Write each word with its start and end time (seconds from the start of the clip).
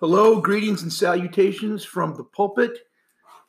Hello, 0.00 0.40
greetings 0.40 0.80
and 0.80 0.90
salutations 0.90 1.84
from 1.84 2.14
the 2.14 2.24
pulpit. 2.24 2.88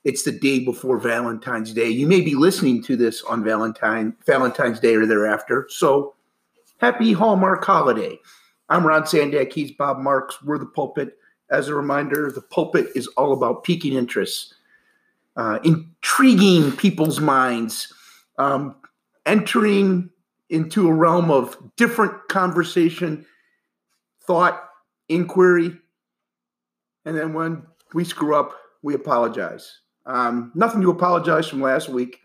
It's 0.04 0.24
the 0.24 0.34
day 0.34 0.60
before 0.60 0.98
Valentine's 0.98 1.72
Day. 1.72 1.88
You 1.88 2.08
may 2.08 2.20
be 2.20 2.36
listening 2.36 2.84
to 2.84 2.98
this 2.98 3.22
on 3.24 3.42
Valentine 3.42 4.14
Valentine's 4.26 4.82
Day 4.82 4.96
or 4.96 5.06
thereafter. 5.06 5.66
So, 5.70 6.14
happy 6.80 7.14
Hallmark 7.14 7.64
holiday. 7.64 8.20
I'm 8.68 8.86
Ron 8.86 9.04
Sandack. 9.04 9.54
He's 9.54 9.72
Bob 9.72 10.00
Marks. 10.00 10.44
We're 10.44 10.58
the 10.58 10.66
pulpit. 10.66 11.18
As 11.50 11.70
a 11.70 11.74
reminder, 11.74 12.30
the 12.30 12.42
pulpit 12.42 12.88
is 12.96 13.08
all 13.16 13.32
about 13.32 13.64
piquing 13.64 13.94
interests, 13.94 14.54
uh, 15.38 15.60
intriguing 15.64 16.74
people's 16.74 17.22
minds, 17.22 17.94
um, 18.38 18.76
entering 19.26 20.10
into 20.50 20.90
a 20.90 20.94
realm 20.94 21.32
of 21.32 21.56
different 21.78 22.28
conversation, 22.28 23.26
thought, 24.28 24.62
inquiry, 25.08 25.78
and 27.06 27.18
then 27.18 27.34
when 27.34 27.64
we 27.94 28.04
screw 28.04 28.36
up, 28.36 28.56
we 28.82 28.94
apologize. 28.94 29.80
Um, 30.06 30.52
nothing 30.56 30.82
to 30.82 30.90
apologize 30.90 31.48
from 31.48 31.62
last 31.62 31.90
week, 31.90 32.20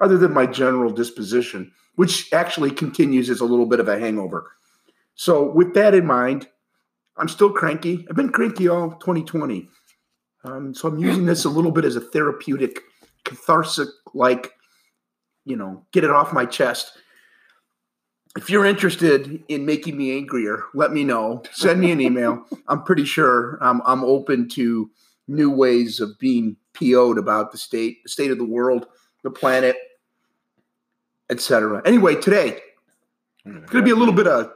other 0.00 0.18
than 0.18 0.32
my 0.32 0.46
general 0.46 0.90
disposition, 0.90 1.72
which 1.94 2.32
actually 2.32 2.70
continues 2.70 3.30
as 3.30 3.40
a 3.40 3.44
little 3.44 3.66
bit 3.66 3.80
of 3.80 3.88
a 3.88 3.98
hangover. 3.98 4.52
So, 5.14 5.50
with 5.50 5.74
that 5.74 5.94
in 5.94 6.06
mind, 6.06 6.48
I'm 7.16 7.28
still 7.28 7.50
cranky. 7.50 8.06
I've 8.08 8.16
been 8.16 8.30
cranky 8.30 8.68
all 8.68 8.90
2020. 8.90 9.68
Um, 10.44 10.74
so, 10.74 10.88
I'm 10.88 10.98
using 10.98 11.24
this 11.24 11.46
a 11.46 11.50
little 11.50 11.72
bit 11.72 11.86
as 11.86 11.96
a 11.96 12.00
therapeutic, 12.00 12.80
catharsis 13.24 13.88
like, 14.12 14.52
you 15.46 15.56
know, 15.56 15.86
get 15.92 16.04
it 16.04 16.10
off 16.10 16.34
my 16.34 16.44
chest. 16.44 16.98
If 18.36 18.50
you're 18.50 18.66
interested 18.66 19.42
in 19.48 19.64
making 19.64 19.96
me 19.96 20.14
angrier, 20.16 20.64
let 20.74 20.92
me 20.92 21.04
know. 21.04 21.42
Send 21.52 21.80
me 21.80 21.90
an 21.90 22.00
email. 22.00 22.44
I'm 22.68 22.82
pretty 22.82 23.04
sure 23.04 23.58
um, 23.62 23.82
I'm 23.86 24.04
open 24.04 24.48
to 24.50 24.90
new 25.26 25.50
ways 25.50 26.00
of 26.00 26.18
being 26.18 26.56
PO'd 26.74 27.18
about 27.18 27.50
the 27.50 27.58
state, 27.58 28.02
the 28.02 28.10
state 28.10 28.30
of 28.30 28.38
the 28.38 28.44
world, 28.44 28.86
the 29.22 29.30
planet, 29.30 29.76
etc. 31.30 31.80
Anyway, 31.86 32.14
today 32.14 32.60
it's 33.46 33.70
going 33.70 33.82
to 33.82 33.82
be 33.82 33.90
a 33.90 33.96
little 33.96 34.14
bit 34.14 34.26
of 34.26 34.52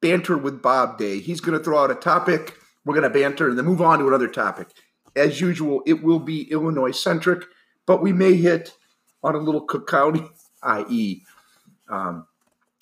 banter 0.00 0.36
with 0.36 0.60
Bob 0.60 0.98
Day. 0.98 1.20
He's 1.20 1.40
going 1.40 1.56
to 1.56 1.62
throw 1.62 1.78
out 1.78 1.90
a 1.90 1.94
topic. 1.94 2.54
We're 2.84 2.94
going 2.94 3.10
to 3.10 3.18
banter 3.18 3.48
and 3.48 3.58
then 3.58 3.64
move 3.64 3.80
on 3.82 4.00
to 4.00 4.08
another 4.08 4.28
topic. 4.28 4.68
As 5.14 5.40
usual, 5.40 5.82
it 5.86 6.02
will 6.02 6.18
be 6.18 6.50
Illinois 6.50 6.90
centric, 6.90 7.44
but 7.86 8.02
we 8.02 8.12
may 8.12 8.34
hit 8.34 8.76
on 9.22 9.34
a 9.34 9.38
little 9.38 9.62
Cook 9.62 9.88
County, 9.88 10.28
i.e., 10.62 11.22
um, 11.88 12.26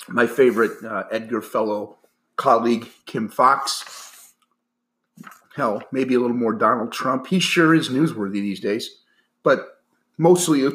my 0.09 0.27
favorite 0.27 0.83
uh, 0.85 1.05
Edgar 1.11 1.41
Fellow 1.43 1.99
colleague, 2.37 2.89
Kim 3.07 3.29
Foxx. 3.29 4.33
Hell, 5.57 5.83
maybe 5.93 6.15
a 6.15 6.21
little 6.21 6.37
more 6.37 6.53
Donald 6.53 6.91
Trump. 6.93 7.29
He 7.29 7.39
sure 7.39 7.75
is 7.75 7.89
newsworthy 7.89 8.33
these 8.33 8.59
days, 8.61 9.03
but 9.45 9.83
mostly 10.19 10.69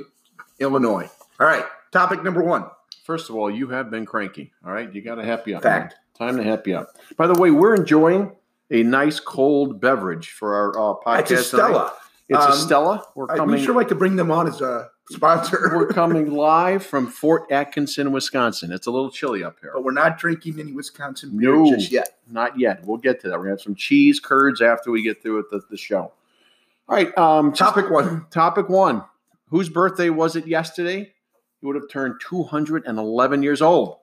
Illinois. 0.60 1.10
All 1.40 1.48
right, 1.48 1.66
topic 1.92 2.24
number 2.24 2.42
one. 2.44 2.66
First 3.04 3.30
of 3.30 3.36
all, 3.36 3.52
you 3.52 3.68
have 3.70 3.90
been 3.92 4.06
cranky. 4.06 4.54
All 4.66 4.72
right, 4.72 4.94
you 4.94 5.02
got 5.02 5.16
to 5.16 5.26
happy 5.26 5.54
up. 5.54 5.64
Fact. 5.64 5.96
Man. 6.20 6.30
Time 6.30 6.38
to 6.38 6.44
happy 6.44 6.74
up. 6.74 6.96
By 7.18 7.28
the 7.28 7.34
way, 7.40 7.50
we're 7.52 7.76
enjoying 7.76 8.32
a 8.72 8.84
nice 8.84 9.20
cold 9.20 9.82
beverage 9.82 10.30
for 10.32 10.54
our 10.56 10.70
uh, 10.78 10.96
podcast. 11.06 11.20
It's 11.22 11.32
a 11.32 11.44
Stella. 11.44 11.68
tonight. 11.68 11.92
It's 12.30 12.46
Um, 12.46 12.52
a 12.52 12.56
Stella. 12.56 13.04
We're 13.16 13.28
coming. 13.28 13.56
be 13.58 13.66
sure 13.66 13.74
like 13.76 13.88
to 13.90 13.96
bring 13.96 14.16
them 14.16 14.32
on 14.32 14.48
as 14.48 14.62
a 14.62 14.90
sponsor. 15.10 15.72
we're 15.76 15.88
coming 15.88 16.32
live 16.32 16.86
from 16.86 17.08
Fort 17.08 17.52
Atkinson, 17.52 18.12
Wisconsin. 18.12 18.72
It's 18.72 18.88
a 18.88 18.92
little 18.92 19.10
chilly 19.12 19.44
up 19.44 19.58
here. 19.62 19.72
but 19.74 19.84
we're 19.84 19.92
not 19.92 20.18
drinking 20.18 20.60
any 20.60 20.72
Wisconsin 20.72 21.38
beer 21.38 21.56
No. 21.56 21.70
just 21.70 21.92
yet. 21.92 22.18
Not 22.30 22.60
yet. 22.60 22.86
We'll 22.86 22.98
get 22.98 23.20
to 23.22 23.30
that. 23.30 23.34
We're 23.38 23.46
gonna 23.46 23.52
have 23.52 23.62
some 23.62 23.76
cheese 23.76 24.20
curds 24.20 24.62
after 24.62 24.92
we 24.92 25.02
get 25.04 25.22
through 25.22 25.38
with 25.38 25.50
the, 25.50 25.62
the 25.70 25.78
show. 25.78 26.12
All 26.88 26.96
right. 26.96 27.16
Um, 27.18 27.52
just- 27.52 27.60
Topic 27.60 27.90
one. 27.90 28.26
Topic 28.32 28.70
one. 28.70 29.04
Whose 29.50 29.70
birthday 29.70 30.10
was 30.10 30.36
it 30.36 30.46
yesterday? 30.48 31.12
He 31.60 31.66
would 31.68 31.76
have 31.76 31.90
turned 31.90 32.16
211 32.22 33.44
years 33.44 33.62
old. 33.62 33.98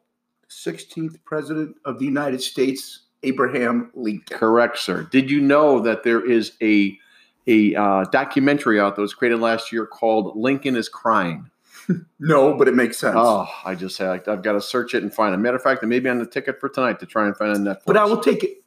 16th 0.50 1.16
President 1.24 1.76
of 1.84 1.98
the 1.98 2.04
United 2.04 2.40
States, 2.42 3.00
Abraham 3.22 3.90
Lincoln. 3.94 4.36
Correct, 4.38 4.78
sir. 4.78 5.02
Did 5.10 5.30
you 5.30 5.40
know 5.40 5.80
that 5.80 6.02
there 6.04 6.24
is 6.24 6.52
a 6.62 6.98
a 7.46 7.74
uh, 7.74 8.04
documentary 8.10 8.80
out 8.80 8.96
that 8.96 9.02
was 9.02 9.14
created 9.14 9.40
last 9.40 9.72
year 9.72 9.86
called 9.86 10.36
"Lincoln 10.36 10.76
is 10.76 10.88
Crying"? 10.88 11.50
No, 12.18 12.54
but 12.54 12.66
it 12.66 12.74
makes 12.74 12.98
sense. 12.98 13.14
Oh, 13.16 13.48
I 13.64 13.76
just 13.76 13.96
had 13.98 14.26
I've 14.28 14.42
got 14.42 14.52
to 14.52 14.60
search 14.60 14.92
it 14.94 15.04
and 15.04 15.14
find 15.14 15.32
it. 15.32 15.38
Matter 15.38 15.56
of 15.56 15.62
fact, 15.62 15.84
it 15.84 15.86
may 15.86 16.00
be 16.00 16.08
on 16.08 16.18
the 16.18 16.26
ticket 16.26 16.58
for 16.58 16.68
tonight 16.68 16.98
to 16.98 17.06
try 17.06 17.26
and 17.26 17.36
find 17.36 17.52
it 17.52 17.58
on 17.58 17.64
Netflix. 17.64 17.82
but 17.86 17.96
I 17.96 18.04
will 18.06 18.18
take 18.18 18.42
it 18.42 18.64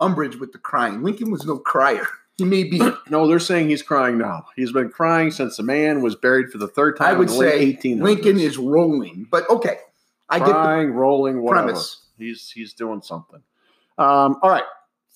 umbrage 0.00 0.34
with 0.36 0.50
the 0.50 0.58
crying. 0.58 1.02
Lincoln 1.02 1.30
was 1.30 1.44
no 1.46 1.58
crier. 1.58 2.08
He 2.38 2.44
may 2.44 2.64
be, 2.64 2.80
no, 3.08 3.28
they're 3.28 3.38
saying 3.38 3.68
he's 3.68 3.82
crying 3.82 4.18
now. 4.18 4.46
He's 4.56 4.72
been 4.72 4.90
crying 4.90 5.30
since 5.30 5.56
the 5.56 5.62
man 5.62 6.02
was 6.02 6.16
buried 6.16 6.50
for 6.50 6.58
the 6.58 6.66
third 6.68 6.96
time. 6.96 7.08
I 7.08 7.12
would 7.12 7.28
in 7.28 7.34
the 7.34 7.40
late 7.40 7.80
say 7.82 7.90
1800s. 7.94 8.02
Lincoln 8.02 8.40
is 8.40 8.58
rolling. 8.58 9.28
But 9.30 9.48
okay, 9.48 9.78
I 10.28 10.38
get 10.40 10.46
the 10.46 10.52
crying, 10.52 10.90
rolling, 10.90 11.42
whatever. 11.42 11.66
premise. 11.68 12.02
He's 12.18 12.50
he's 12.50 12.72
doing 12.72 13.00
something. 13.00 13.42
Um, 13.98 14.38
all 14.42 14.50
right. 14.50 14.64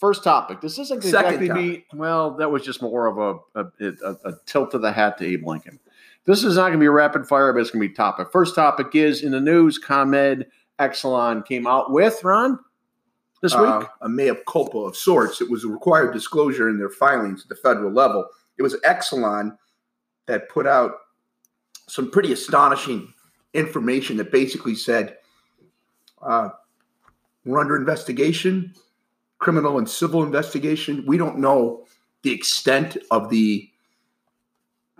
First 0.00 0.24
topic. 0.24 0.62
This 0.62 0.78
isn't 0.78 0.96
exactly 0.96 1.50
be 1.50 1.84
well. 1.92 2.30
That 2.30 2.50
was 2.50 2.64
just 2.64 2.80
more 2.80 3.06
of 3.06 3.18
a 3.54 3.60
a, 3.60 3.92
a 4.04 4.16
a 4.30 4.32
tilt 4.46 4.72
of 4.72 4.80
the 4.80 4.90
hat 4.90 5.18
to 5.18 5.26
Abe 5.26 5.46
Lincoln. 5.46 5.78
This 6.24 6.42
is 6.42 6.56
not 6.56 6.68
going 6.68 6.74
to 6.74 6.78
be 6.78 6.86
a 6.86 6.90
rapid 6.90 7.26
fire, 7.28 7.52
but 7.52 7.60
it's 7.60 7.70
going 7.70 7.82
to 7.82 7.88
be 7.88 7.94
topic. 7.94 8.28
First 8.32 8.54
topic 8.54 8.94
is 8.94 9.22
in 9.22 9.32
the 9.32 9.40
news. 9.40 9.78
ComEd 9.78 10.46
Exelon 10.78 11.44
came 11.46 11.66
out 11.66 11.92
with 11.92 12.24
Ron 12.24 12.58
this 13.42 13.54
week. 13.54 13.62
uh, 13.62 13.84
a 14.00 14.08
mea 14.08 14.32
culpa 14.48 14.78
of 14.78 14.96
sorts. 14.96 15.40
It 15.40 15.50
was 15.50 15.64
a 15.64 15.68
required 15.68 16.12
disclosure 16.12 16.68
in 16.68 16.78
their 16.78 16.90
filings 16.90 17.42
at 17.42 17.48
the 17.48 17.56
federal 17.56 17.92
level. 17.92 18.26
It 18.58 18.62
was 18.62 18.76
Exelon 18.80 19.56
that 20.26 20.48
put 20.48 20.66
out 20.66 20.92
some 21.88 22.10
pretty 22.10 22.32
astonishing 22.32 23.12
information 23.52 24.16
that 24.16 24.30
basically 24.30 24.74
said 24.74 25.16
uh, 26.22 26.50
we're 27.44 27.58
under 27.58 27.76
investigation, 27.76 28.72
criminal 29.40 29.78
and 29.78 29.88
civil 29.88 30.22
investigation. 30.22 31.04
We 31.06 31.18
don't 31.18 31.38
know 31.38 31.86
the 32.22 32.32
extent 32.32 32.96
of 33.10 33.30
the 33.30 33.68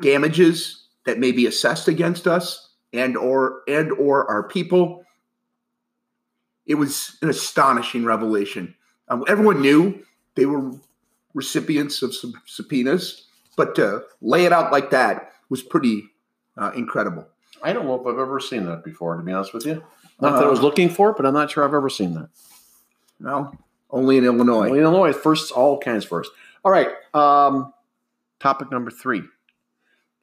damages 0.00 0.86
that 1.04 1.18
may 1.18 1.30
be 1.30 1.46
assessed 1.46 1.86
against 1.86 2.26
us 2.26 2.70
and 2.92 3.16
or 3.16 3.60
and 3.68 3.92
or 3.92 4.28
our 4.28 4.42
people 4.42 5.04
it 6.66 6.74
was 6.74 7.16
an 7.20 7.28
astonishing 7.28 8.04
revelation. 8.04 8.74
Um, 9.08 9.24
everyone 9.26 9.60
knew 9.60 10.04
they 10.36 10.46
were 10.46 10.70
recipients 11.34 12.00
of 12.00 12.14
some 12.14 12.32
subpoenas, 12.46 13.26
but 13.56 13.74
to 13.74 14.04
lay 14.20 14.44
it 14.44 14.52
out 14.52 14.70
like 14.70 14.90
that 14.90 15.32
was 15.48 15.62
pretty 15.62 16.04
uh, 16.56 16.70
incredible. 16.76 17.26
I 17.62 17.72
don't 17.72 17.86
know 17.86 18.00
if 18.00 18.06
I've 18.06 18.20
ever 18.20 18.38
seen 18.38 18.66
that 18.66 18.84
before. 18.84 19.16
To 19.16 19.22
be 19.22 19.32
honest 19.32 19.52
with 19.52 19.66
you, 19.66 19.82
not 20.20 20.34
that 20.36 20.44
I 20.44 20.46
Uh, 20.46 20.50
was 20.50 20.60
looking 20.60 20.88
for 20.88 21.10
it, 21.10 21.16
but 21.16 21.26
I'm 21.26 21.34
not 21.34 21.50
sure 21.50 21.64
I've 21.64 21.74
ever 21.74 21.90
seen 21.90 22.14
that. 22.14 22.28
No, 23.18 23.52
only 23.92 24.16
in 24.16 24.24
Illinois. 24.24 24.70
Well, 24.70 24.80
Illinois 24.80 25.12
first, 25.12 25.52
all 25.52 25.78
kinds 25.78 26.04
first. 26.04 26.30
All 26.64 26.72
right. 26.72 26.88
Um, 27.14 27.72
topic 28.38 28.70
number 28.70 28.90
three: 28.90 29.22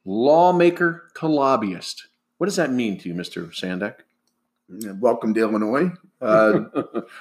lawmaker 0.04 1.10
to 1.16 1.26
lobbyist. 1.26 2.06
What 2.38 2.46
does 2.46 2.56
that 2.56 2.72
mean 2.72 2.98
to 2.98 3.08
you, 3.08 3.14
Mister 3.14 3.44
Sandack? 3.46 3.96
Welcome 5.00 5.32
to 5.34 5.40
Illinois. 5.40 5.92
Uh, 6.20 6.52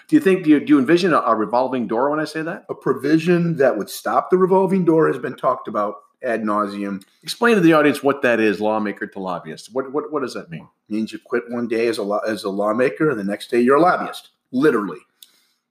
do 0.07 0.15
you 0.15 0.19
think 0.19 0.43
do 0.43 0.49
you, 0.49 0.59
do 0.59 0.73
you 0.73 0.79
envision 0.79 1.13
a, 1.13 1.19
a 1.21 1.35
revolving 1.35 1.87
door 1.87 2.09
when 2.09 2.19
I 2.19 2.25
say 2.25 2.41
that? 2.41 2.65
a 2.69 2.75
provision 2.75 3.55
that 3.57 3.77
would 3.77 3.89
stop 3.89 4.29
the 4.29 4.37
revolving 4.37 4.83
door 4.83 5.07
has 5.07 5.17
been 5.17 5.35
talked 5.35 5.67
about 5.67 5.95
ad 6.23 6.43
nauseum. 6.43 7.03
Explain 7.23 7.55
to 7.55 7.61
the 7.61 7.73
audience 7.73 8.03
what 8.03 8.21
that 8.23 8.39
is, 8.39 8.59
lawmaker 8.59 9.07
to 9.07 9.19
lobbyist. 9.19 9.73
What 9.73 9.91
what 9.93 10.11
what 10.11 10.21
does 10.21 10.33
that 10.33 10.49
mean? 10.49 10.67
It 10.89 10.93
Means 10.93 11.13
you 11.13 11.19
quit 11.19 11.43
one 11.49 11.67
day 11.67 11.87
as 11.87 11.97
a 11.97 12.03
law, 12.03 12.19
as 12.19 12.43
a 12.43 12.49
lawmaker, 12.49 13.09
and 13.09 13.19
the 13.19 13.23
next 13.23 13.49
day 13.49 13.59
you're 13.59 13.77
a 13.77 13.81
lobbyist. 13.81 14.29
Literally. 14.51 14.99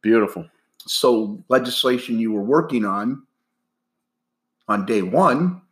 Beautiful. 0.02 0.48
So 0.86 1.44
legislation 1.48 2.18
you 2.18 2.32
were 2.32 2.42
working 2.42 2.84
on 2.84 3.26
on 4.68 4.86
day 4.86 5.02
one, 5.02 5.62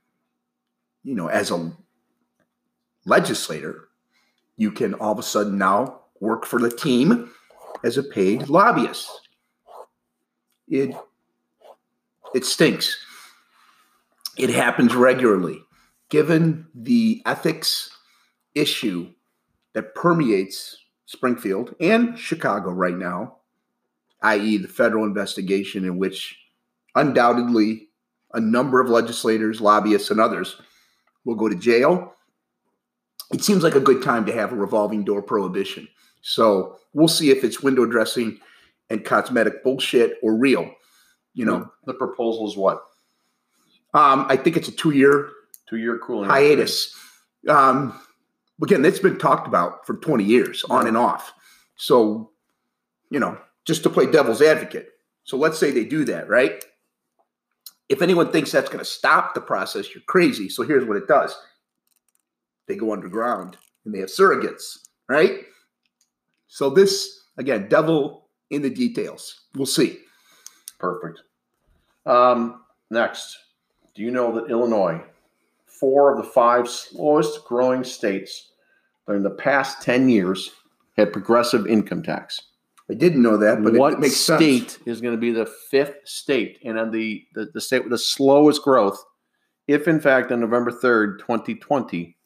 you 1.02 1.14
know, 1.14 1.28
as 1.28 1.50
a 1.50 1.72
legislator, 3.04 3.88
you 4.56 4.70
can 4.70 4.94
all 4.94 5.12
of 5.12 5.18
a 5.18 5.22
sudden 5.22 5.58
now 5.58 6.00
work 6.20 6.46
for 6.46 6.60
the 6.60 6.70
team 6.70 7.30
as 7.82 7.98
a 7.98 8.02
paid 8.02 8.48
lobbyist. 8.48 9.10
It 10.68 10.94
it 12.34 12.44
stinks. 12.44 12.96
It 14.36 14.50
happens 14.50 14.94
regularly. 14.94 15.60
Given 16.08 16.66
the 16.74 17.22
ethics 17.26 17.90
issue 18.54 19.08
that 19.72 19.94
permeates 19.94 20.76
Springfield 21.06 21.74
and 21.80 22.18
Chicago 22.18 22.70
right 22.70 22.96
now, 22.96 23.38
i.e., 24.24 24.56
the 24.56 24.68
federal 24.68 25.04
investigation 25.04 25.84
in 25.84 25.98
which 25.98 26.36
undoubtedly 26.94 27.88
a 28.32 28.40
number 28.40 28.80
of 28.80 28.88
legislators, 28.88 29.60
lobbyists, 29.60 30.10
and 30.10 30.20
others 30.20 30.60
will 31.24 31.36
go 31.36 31.48
to 31.48 31.54
jail. 31.54 32.14
It 33.32 33.42
seems 33.42 33.62
like 33.62 33.74
a 33.74 33.80
good 33.80 34.02
time 34.02 34.26
to 34.26 34.32
have 34.32 34.52
a 34.52 34.56
revolving 34.56 35.04
door 35.04 35.22
prohibition. 35.22 35.88
So 36.22 36.78
we'll 36.92 37.08
see 37.08 37.30
if 37.30 37.44
it's 37.44 37.62
window 37.62 37.86
dressing 37.86 38.40
and 38.90 39.04
cosmetic 39.04 39.62
bullshit 39.62 40.18
or 40.22 40.34
real. 40.34 40.70
You 41.34 41.44
know, 41.44 41.70
the 41.84 41.94
proposal 41.94 42.48
is 42.48 42.56
what? 42.56 42.82
um, 43.94 44.26
I 44.28 44.36
think 44.36 44.56
it's 44.56 44.68
a 44.68 44.72
two-year 44.72 45.30
Two 45.66 45.76
year 45.78 45.98
cooling 45.98 46.28
hiatus. 46.28 46.94
Um, 47.48 47.98
again, 48.62 48.84
it's 48.84 48.98
been 48.98 49.18
talked 49.18 49.46
about 49.46 49.86
for 49.86 49.94
20 49.96 50.24
years, 50.24 50.62
on 50.68 50.86
and 50.86 50.96
off. 50.96 51.32
So, 51.76 52.30
you 53.10 53.18
know, 53.18 53.38
just 53.64 53.82
to 53.82 53.90
play 53.90 54.06
devil's 54.06 54.42
advocate. 54.42 54.90
So 55.24 55.36
let's 55.36 55.58
say 55.58 55.70
they 55.70 55.84
do 55.84 56.04
that, 56.06 56.28
right? 56.28 56.64
If 57.88 58.02
anyone 58.02 58.30
thinks 58.30 58.52
that's 58.52 58.68
going 58.68 58.78
to 58.78 58.84
stop 58.84 59.34
the 59.34 59.40
process, 59.40 59.94
you're 59.94 60.04
crazy. 60.06 60.48
So 60.48 60.62
here's 60.62 60.86
what 60.86 60.96
it 60.96 61.08
does 61.08 61.36
they 62.66 62.76
go 62.76 62.92
underground 62.92 63.58
and 63.84 63.94
they 63.94 63.98
have 63.98 64.08
surrogates, 64.08 64.78
right? 65.08 65.42
So 66.46 66.70
this, 66.70 67.24
again, 67.36 67.68
devil 67.68 68.28
in 68.50 68.62
the 68.62 68.70
details. 68.70 69.42
We'll 69.54 69.66
see. 69.66 69.98
Perfect. 70.78 71.20
Um, 72.06 72.62
next, 72.90 73.36
do 73.94 74.02
you 74.02 74.10
know 74.10 74.32
that 74.34 74.50
Illinois, 74.50 75.02
four 75.66 76.12
of 76.12 76.18
the 76.18 76.30
five 76.30 76.68
slowest 76.68 77.44
growing 77.44 77.84
states 77.84 78.50
during 79.06 79.22
the 79.22 79.30
past 79.30 79.82
10 79.82 80.08
years, 80.08 80.50
had 80.96 81.12
progressive 81.12 81.66
income 81.66 82.02
tax? 82.02 82.40
I 82.90 82.94
didn't 82.94 83.22
know 83.22 83.38
that, 83.38 83.62
but 83.62 83.74
what 83.74 83.94
it, 83.94 83.96
it 83.96 84.00
makes 84.00 84.16
state 84.16 84.72
sense. 84.72 84.86
is 84.86 85.00
going 85.00 85.14
to 85.14 85.20
be 85.20 85.30
the 85.30 85.46
fifth 85.70 85.96
state 86.04 86.58
and 86.64 86.78
on 86.78 86.90
the, 86.90 87.24
the, 87.34 87.50
the 87.54 87.60
state 87.60 87.80
with 87.80 87.92
the 87.92 87.98
slowest 87.98 88.62
growth 88.62 89.02
if, 89.66 89.88
in 89.88 90.00
fact, 90.00 90.30
on 90.30 90.40
November 90.40 90.70
3rd, 90.70 91.20
2020, 91.20 92.16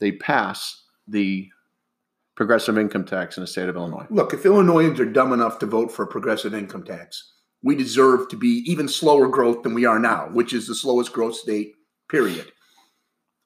they 0.00 0.12
pass 0.12 0.82
the 1.06 1.48
progressive 2.36 2.78
income 2.78 3.04
tax 3.04 3.36
in 3.36 3.42
the 3.42 3.46
state 3.46 3.68
of 3.68 3.76
Illinois? 3.76 4.06
Look, 4.10 4.32
if 4.32 4.46
Illinoisans 4.46 4.98
are 4.98 5.04
dumb 5.04 5.32
enough 5.32 5.58
to 5.60 5.66
vote 5.66 5.92
for 5.92 6.04
a 6.04 6.08
progressive 6.08 6.54
income 6.54 6.84
tax, 6.84 7.32
we 7.62 7.76
deserve 7.76 8.28
to 8.28 8.36
be 8.36 8.64
even 8.66 8.88
slower 8.88 9.28
growth 9.28 9.62
than 9.62 9.74
we 9.74 9.84
are 9.84 9.98
now, 9.98 10.28
which 10.32 10.52
is 10.52 10.66
the 10.66 10.74
slowest 10.74 11.12
growth 11.12 11.36
state, 11.36 11.74
period. 12.10 12.50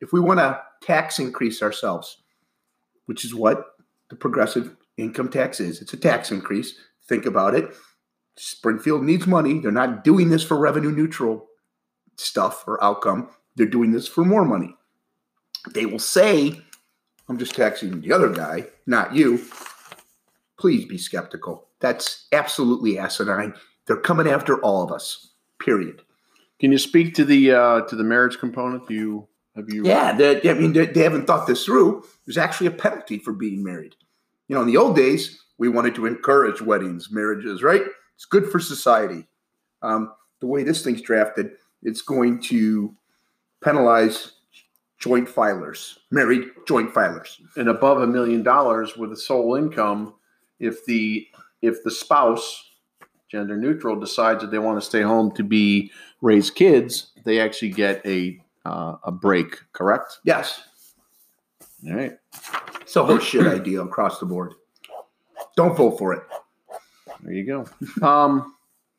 If 0.00 0.12
we 0.12 0.20
want 0.20 0.38
to 0.38 0.61
tax 0.82 1.19
increase 1.19 1.62
ourselves, 1.62 2.23
which 3.06 3.25
is 3.25 3.35
what 3.35 3.64
the 4.11 4.17
progressive 4.17 4.76
income 4.99 5.31
tax 5.31 5.61
is, 5.61 5.81
it's 5.81 5.95
a 5.95 5.97
tax 5.97 6.31
increase. 6.31 6.75
Think 7.09 7.25
about 7.25 7.55
it. 7.55 7.73
Springfield 8.37 9.03
needs 9.03 9.27
money. 9.27 9.59
They're 9.59 9.73
not 9.73 10.05
doing 10.05 10.29
this 10.29 10.45
for 10.45 10.59
revenue 10.59 10.93
neutral 10.93 11.47
stuff 12.17 12.65
or 12.67 12.83
outcome. 12.83 13.31
They're 13.56 13.67
doing 13.67 13.93
this 13.93 14.06
for 14.06 14.25
more 14.25 14.45
money. 14.45 14.77
They 15.73 15.87
will 15.87 15.99
say, 15.99 16.61
I'm 17.29 17.39
just 17.39 17.55
taxing 17.55 18.00
the 18.00 18.12
other 18.12 18.29
guy, 18.29 18.67
not 18.87 19.15
you. 19.15 19.45
Please 20.59 20.85
be 20.85 20.99
skeptical. 20.99 21.69
That's 21.81 22.27
absolutely 22.33 22.99
asinine. 22.99 23.55
They're 23.87 23.97
coming 23.97 24.29
after 24.29 24.61
all 24.61 24.83
of 24.83 24.93
us. 24.93 25.31
Period. 25.59 26.03
Can 26.61 26.73
you 26.73 26.79
speak 26.79 27.15
to 27.15 27.25
the 27.25 27.53
uh, 27.53 27.81
to 27.83 27.97
the 27.97 28.05
marriage 28.05 28.39
component? 28.39 28.89
Do 28.89 28.95
you 28.95 29.29
have 29.55 29.67
you? 29.69 29.85
Yeah, 29.85 30.12
they, 30.12 30.49
I 30.49 30.55
mean, 30.55 30.73
they, 30.73 30.87
they 30.87 31.03
haven't 31.03 31.27
thought 31.27 31.47
this 31.47 31.65
through. 31.65 32.05
There's 32.27 32.39
actually 32.39 32.69
a 32.69 32.73
penalty 32.73 33.19
for 33.19 33.33
being 33.33 33.62
married. 33.62 33.95
You 34.49 34.55
know, 34.55 34.62
in 34.62 34.67
the 34.67 34.77
old 34.77 34.97
days, 34.97 35.39
we 35.59 35.69
wanted 35.69 35.95
to 35.97 36.06
encourage 36.06 36.62
weddings, 36.62 37.11
marriages, 37.11 37.62
right? 37.62 37.83
It's 38.15 38.25
good 38.25 38.50
for 38.50 38.59
society. 38.59 39.27
Um, 39.83 40.12
the 40.41 40.47
way 40.47 40.62
this 40.62 40.83
thing's 40.83 41.03
drafted, 41.03 41.53
it's 41.83 42.03
going 42.03 42.41
to 42.43 42.95
penalize 43.62 44.33
joint 44.99 45.29
filers, 45.29 45.99
married 46.11 46.49
joint 46.67 46.93
filers. 46.93 47.37
and 47.56 47.69
above 47.69 48.00
a 48.00 48.06
million 48.06 48.43
dollars 48.43 48.97
with 48.97 49.12
a 49.12 49.17
sole 49.17 49.55
income, 49.55 50.15
if 50.59 50.85
the 50.87 51.27
if 51.62 51.83
the 51.85 51.91
spouse, 51.91 52.71
gender 53.29 53.56
neutral, 53.56 53.99
decides 53.99 54.41
that 54.41 54.50
they 54.50 54.59
want 54.59 54.81
to 54.81 54.85
stay 54.87 55.03
home 55.03 55.31
to 55.33 55.43
be 55.43 55.91
raise 56.21 56.50
kids, 56.50 57.12
they 57.25 57.41
actually 57.41 57.71
get 57.71 58.05
a 58.06 58.41
uh, 58.65 58.97
a 59.05 59.12
break. 59.12 59.61
Correct? 59.73 60.19
Yes, 60.25 60.62
All 61.86 61.94
right. 61.94 62.12
it's 62.80 62.96
a 62.96 63.00
horseshit 63.00 63.48
idea 63.48 63.82
across 63.82 64.19
the 64.19 64.26
board. 64.26 64.54
Don't 65.56 65.76
vote 65.76 65.98
for 65.98 66.12
it. 66.12 66.22
There 67.22 67.32
you 67.32 67.44
go. 67.44 68.06
Um, 68.06 68.54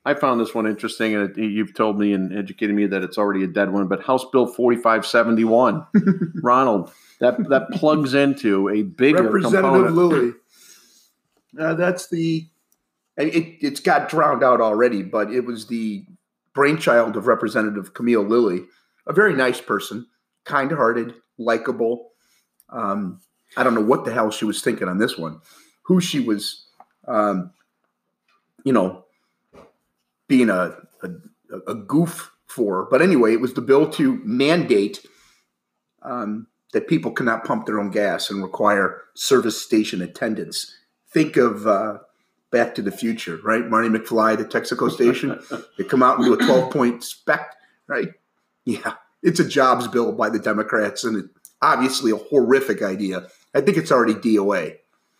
I 0.05 0.13
found 0.13 0.39
this 0.39 0.55
one 0.55 0.65
interesting, 0.65 1.13
and 1.15 1.37
it, 1.37 1.41
you've 1.41 1.73
told 1.73 1.99
me 1.99 2.13
and 2.13 2.35
educated 2.37 2.75
me 2.75 2.87
that 2.87 3.03
it's 3.03 3.17
already 3.17 3.43
a 3.43 3.47
dead 3.47 3.71
one. 3.71 3.87
But 3.87 4.03
House 4.03 4.25
Bill 4.31 4.47
forty 4.47 4.77
five 4.77 5.05
seventy 5.05 5.43
one, 5.43 5.85
Ronald, 6.41 6.91
that 7.19 7.37
that 7.49 7.69
plugs 7.71 8.13
into 8.13 8.69
a 8.69 8.83
bigger 8.83 9.23
Representative 9.23 9.87
component. 9.87 9.95
Lilly. 9.95 10.31
Uh, 11.59 11.73
that's 11.75 12.09
the. 12.09 12.47
It, 13.17 13.57
it's 13.61 13.81
got 13.81 14.09
drowned 14.09 14.43
out 14.43 14.61
already, 14.61 15.03
but 15.03 15.31
it 15.33 15.41
was 15.41 15.67
the 15.67 16.05
brainchild 16.53 17.17
of 17.17 17.27
Representative 17.27 17.93
Camille 17.93 18.23
Lilly, 18.23 18.65
a 19.05 19.13
very 19.13 19.33
nice 19.35 19.59
person, 19.59 20.07
kind-hearted, 20.45 21.13
likable. 21.37 22.08
Um, 22.71 23.21
I 23.57 23.63
don't 23.63 23.75
know 23.75 23.81
what 23.81 24.05
the 24.05 24.13
hell 24.13 24.31
she 24.31 24.45
was 24.45 24.61
thinking 24.61 24.87
on 24.87 24.97
this 24.97 25.17
one, 25.17 25.41
who 25.83 25.99
she 25.99 26.19
was, 26.19 26.67
um, 27.07 27.51
you 28.63 28.73
know, 28.73 29.05
being 30.27 30.49
a, 30.49 30.75
a 31.01 31.09
a 31.67 31.75
goof 31.75 32.31
for. 32.47 32.87
But 32.89 33.01
anyway, 33.01 33.33
it 33.33 33.41
was 33.41 33.53
the 33.53 33.61
bill 33.61 33.89
to 33.91 34.21
mandate 34.23 35.05
um, 36.01 36.47
that 36.73 36.87
people 36.87 37.11
cannot 37.11 37.43
pump 37.43 37.65
their 37.65 37.79
own 37.79 37.91
gas 37.91 38.29
and 38.29 38.41
require 38.41 39.03
service 39.15 39.61
station 39.61 40.01
attendants. 40.01 40.75
Think 41.11 41.37
of 41.37 41.65
uh, 41.65 41.99
Back 42.51 42.75
to 42.75 42.81
the 42.81 42.91
Future, 42.91 43.39
right? 43.43 43.65
Marty 43.65 43.89
McFly, 43.89 44.37
the 44.37 44.45
Texaco 44.45 44.91
station. 44.91 45.39
they 45.77 45.83
come 45.83 46.03
out 46.03 46.17
and 46.17 46.25
do 46.25 46.33
a 46.33 46.37
12 46.37 46.71
point 46.71 47.03
spec, 47.03 47.55
right? 47.87 48.09
Yeah, 48.65 48.93
it's 49.23 49.39
a 49.39 49.47
jobs 49.47 49.87
bill 49.87 50.11
by 50.11 50.29
the 50.29 50.39
Democrats 50.39 51.03
and 51.03 51.17
it, 51.17 51.25
obviously 51.61 52.11
a 52.11 52.15
horrific 52.15 52.81
idea. 52.81 53.27
I 53.53 53.61
think 53.61 53.77
it's 53.77 53.91
already 53.91 54.13
DOA. 54.15 54.77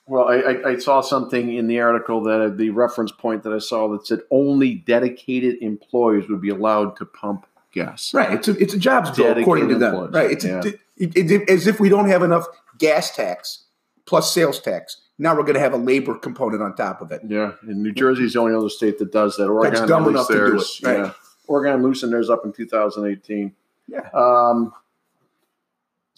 Well, 0.08 0.28
I, 0.28 0.36
I, 0.38 0.70
I 0.72 0.78
saw 0.78 1.02
something 1.02 1.54
in 1.54 1.68
the 1.68 1.80
article 1.82 2.24
that 2.24 2.58
the 2.58 2.72
reference 2.72 3.12
point 3.12 3.44
that 3.44 3.54
I 3.54 3.60
saw 3.60 3.88
that 3.90 4.08
said 4.08 4.22
only 4.32 4.74
dedicated 4.76 5.58
employees 5.62 6.28
would 6.30 6.42
be 6.42 6.50
allowed 6.50 6.96
to 6.98 7.06
pump 7.06 7.46
gas. 7.72 8.12
Right. 8.14 8.32
It's 8.34 8.48
a, 8.48 8.58
it's 8.58 8.74
a 8.74 8.80
jobs 8.80 9.12
bill 9.12 9.38
according 9.38 9.68
to 9.70 9.76
Dedicated 9.76 9.82
them. 9.82 9.94
employees. 10.06 10.14
Right. 10.14 10.32
It's 10.32 10.46
Yeah. 10.46 10.62
it, 10.98 11.16
it, 11.16 11.32
it- 11.32 11.50
as 11.50 11.68
if 11.68 11.80
we 11.80 11.90
don't 11.90 12.08
have 12.10 12.24
enough 12.24 12.46
gas 12.80 13.16
tax 13.16 13.66
plus 14.06 14.34
sales 14.34 14.60
tax. 14.60 14.98
Now 15.22 15.36
we're 15.36 15.44
going 15.44 15.56
to 15.56 15.60
have 15.60 15.74
a 15.74 15.78
labor 15.78 16.16
component 16.18 16.64
on 16.64 16.76
top 16.76 17.02
of 17.02 17.12
it. 17.12 17.22
Yeah, 17.28 17.52
and 17.64 17.84
New 17.84 17.92
Jersey 17.92 18.24
is 18.24 18.34
the 18.34 18.40
only 18.40 18.56
other 18.56 18.70
state 18.70 18.98
that 19.00 19.12
does 19.12 19.36
that. 19.36 19.48
Oregon 19.50 19.86
dumb 19.88 20.06
released 20.06 20.30
enough 20.32 20.46
to 20.50 20.52
do 20.52 20.60
it, 20.60 20.88
right. 20.88 21.06
Yeah, 21.08 21.14
Oregon 21.46 21.84
loosened 21.84 22.14
theirs 22.14 22.30
up 22.30 22.46
in 22.46 22.54
2018. 22.54 23.54
Yeah. 23.90 24.00
Um, 24.14 24.72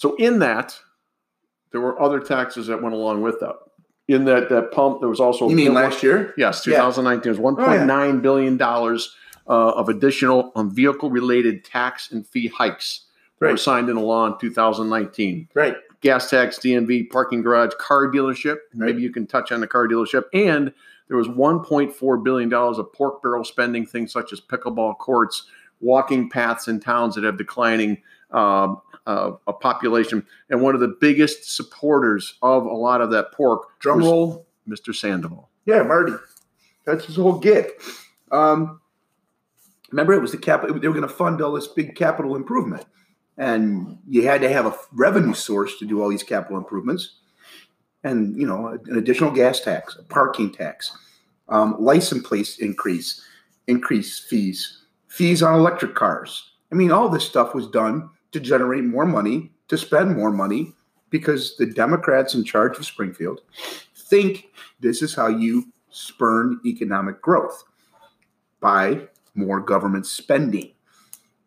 so 0.02 0.16
in 0.16 0.40
that, 0.40 0.76
there 1.72 1.80
were 1.82 2.02
other 2.02 2.20
taxes 2.20 2.66
that 2.68 2.82
went 2.82 2.96
along 2.96 3.22
with 3.22 3.40
that. 3.40 3.56
In 4.08 4.26
that 4.26 4.50
that 4.50 4.72
pump, 4.72 5.00
there 5.00 5.08
was 5.10 5.20
also 5.20 5.48
You 5.48 5.56
mean 5.56 5.74
last 5.76 6.02
year? 6.02 6.34
Yes, 6.38 6.66
Yeah. 6.66 6.78
2019 6.78 7.32
was 7.32 7.40
1.9 7.40 8.22
billion 8.24 8.58
dollars 8.58 9.16
uh, 9.48 9.70
of 9.72 9.90
additional 9.90 10.52
um, 10.56 10.74
vehicle-related 10.74 11.64
tax 11.64 12.12
and 12.12 12.26
fee 12.28 12.48
hikes 12.48 13.06
that 13.40 13.46
were 13.46 13.52
Right. 13.52 13.60
signed 13.60 13.90
into 13.90 14.02
law 14.02 14.26
in 14.26 14.38
2019 14.40 15.48
Right. 15.54 15.76
gas 16.02 16.30
tax, 16.32 16.58
DMV, 16.60 17.04
parking 17.12 17.42
garage, 17.44 17.74
car 17.78 18.08
dealership. 18.12 18.58
Maybe 18.74 19.02
you 19.04 19.12
can 19.12 19.28
touch 19.28 19.52
on 19.52 19.60
the 19.62 19.68
car 19.68 19.88
dealership. 19.88 20.24
And 20.34 20.74
there 21.08 21.18
was 21.18 21.28
$1.4 21.28 22.24
billion 22.24 22.52
of 22.54 22.92
pork 22.94 23.22
barrel 23.22 23.44
spending, 23.44 23.86
things 23.86 24.12
such 24.12 24.34
as 24.34 24.42
pickleball 24.42 24.98
courts, 24.98 25.46
walking 25.80 26.30
paths 26.30 26.68
in 26.68 26.80
towns 26.80 27.16
that 27.16 27.24
have 27.24 27.38
declining 27.38 28.02
um, 28.32 28.82
uh, 29.08 29.32
a 29.48 29.54
population. 29.54 30.26
And 30.50 30.62
one 30.62 30.76
of 30.76 30.82
the 30.82 30.96
biggest 31.00 31.56
supporters 31.56 32.36
of 32.42 32.66
a 32.66 32.74
lot 32.74 33.02
of 33.02 33.12
that 33.12 33.32
pork, 33.32 33.80
Drum 33.80 34.00
roll. 34.00 34.48
Mr. 34.70 34.94
Sandoval. 34.96 35.50
Yeah, 35.66 35.84
Marty. 35.84 36.14
That's 36.86 37.06
his 37.06 37.16
whole 37.16 37.40
gig. 37.40 37.68
Um, 38.32 38.80
remember, 39.92 40.14
it 40.14 40.22
was 40.22 40.32
the 40.32 40.38
cap. 40.38 40.64
They 40.64 40.72
were 40.72 40.80
going 40.80 41.02
to 41.02 41.08
fund 41.08 41.42
all 41.42 41.54
this 41.54 41.68
big 41.68 41.96
capital 41.96 42.36
improvement, 42.36 42.86
and 43.38 44.00
you 44.08 44.28
had 44.28 44.42
to 44.42 44.50
have 44.50 44.66
a 44.66 44.76
revenue 44.92 45.34
source 45.34 45.78
to 45.80 45.86
do 45.86 46.02
all 46.02 46.10
these 46.10 46.24
capital 46.24 46.58
improvements, 46.58 47.16
and 48.04 48.38
you 48.38 48.48
know, 48.48 48.68
an 48.68 48.98
additional 48.98 49.32
gas 49.32 49.60
tax, 49.60 49.96
a 49.96 50.04
parking 50.04 50.52
tax, 50.52 50.96
um, 51.50 51.76
license 51.80 52.26
plate 52.26 52.58
increase, 52.60 53.22
increase 53.68 54.20
fees, 54.20 54.84
fees 55.08 55.44
on 55.44 55.60
electric 55.60 55.94
cars. 55.94 56.52
I 56.72 56.76
mean, 56.76 56.92
all 56.92 57.10
this 57.10 57.26
stuff 57.26 57.54
was 57.54 57.68
done 57.68 58.10
to 58.32 58.40
generate 58.40 58.84
more 58.84 59.06
money, 59.06 59.52
to 59.68 59.78
spend 59.78 60.16
more 60.16 60.32
money, 60.32 60.74
because 61.10 61.58
the 61.58 61.66
Democrats 61.66 62.34
in 62.34 62.44
charge 62.44 62.78
of 62.78 62.86
Springfield 62.86 63.42
think 63.96 64.52
this 64.80 65.02
is 65.02 65.16
how 65.16 65.28
you 65.28 65.66
spurn 65.90 66.60
economic 66.66 67.22
growth 67.22 67.64
by 68.60 69.08
more 69.36 69.60
government 69.60 70.06
spending. 70.06 70.72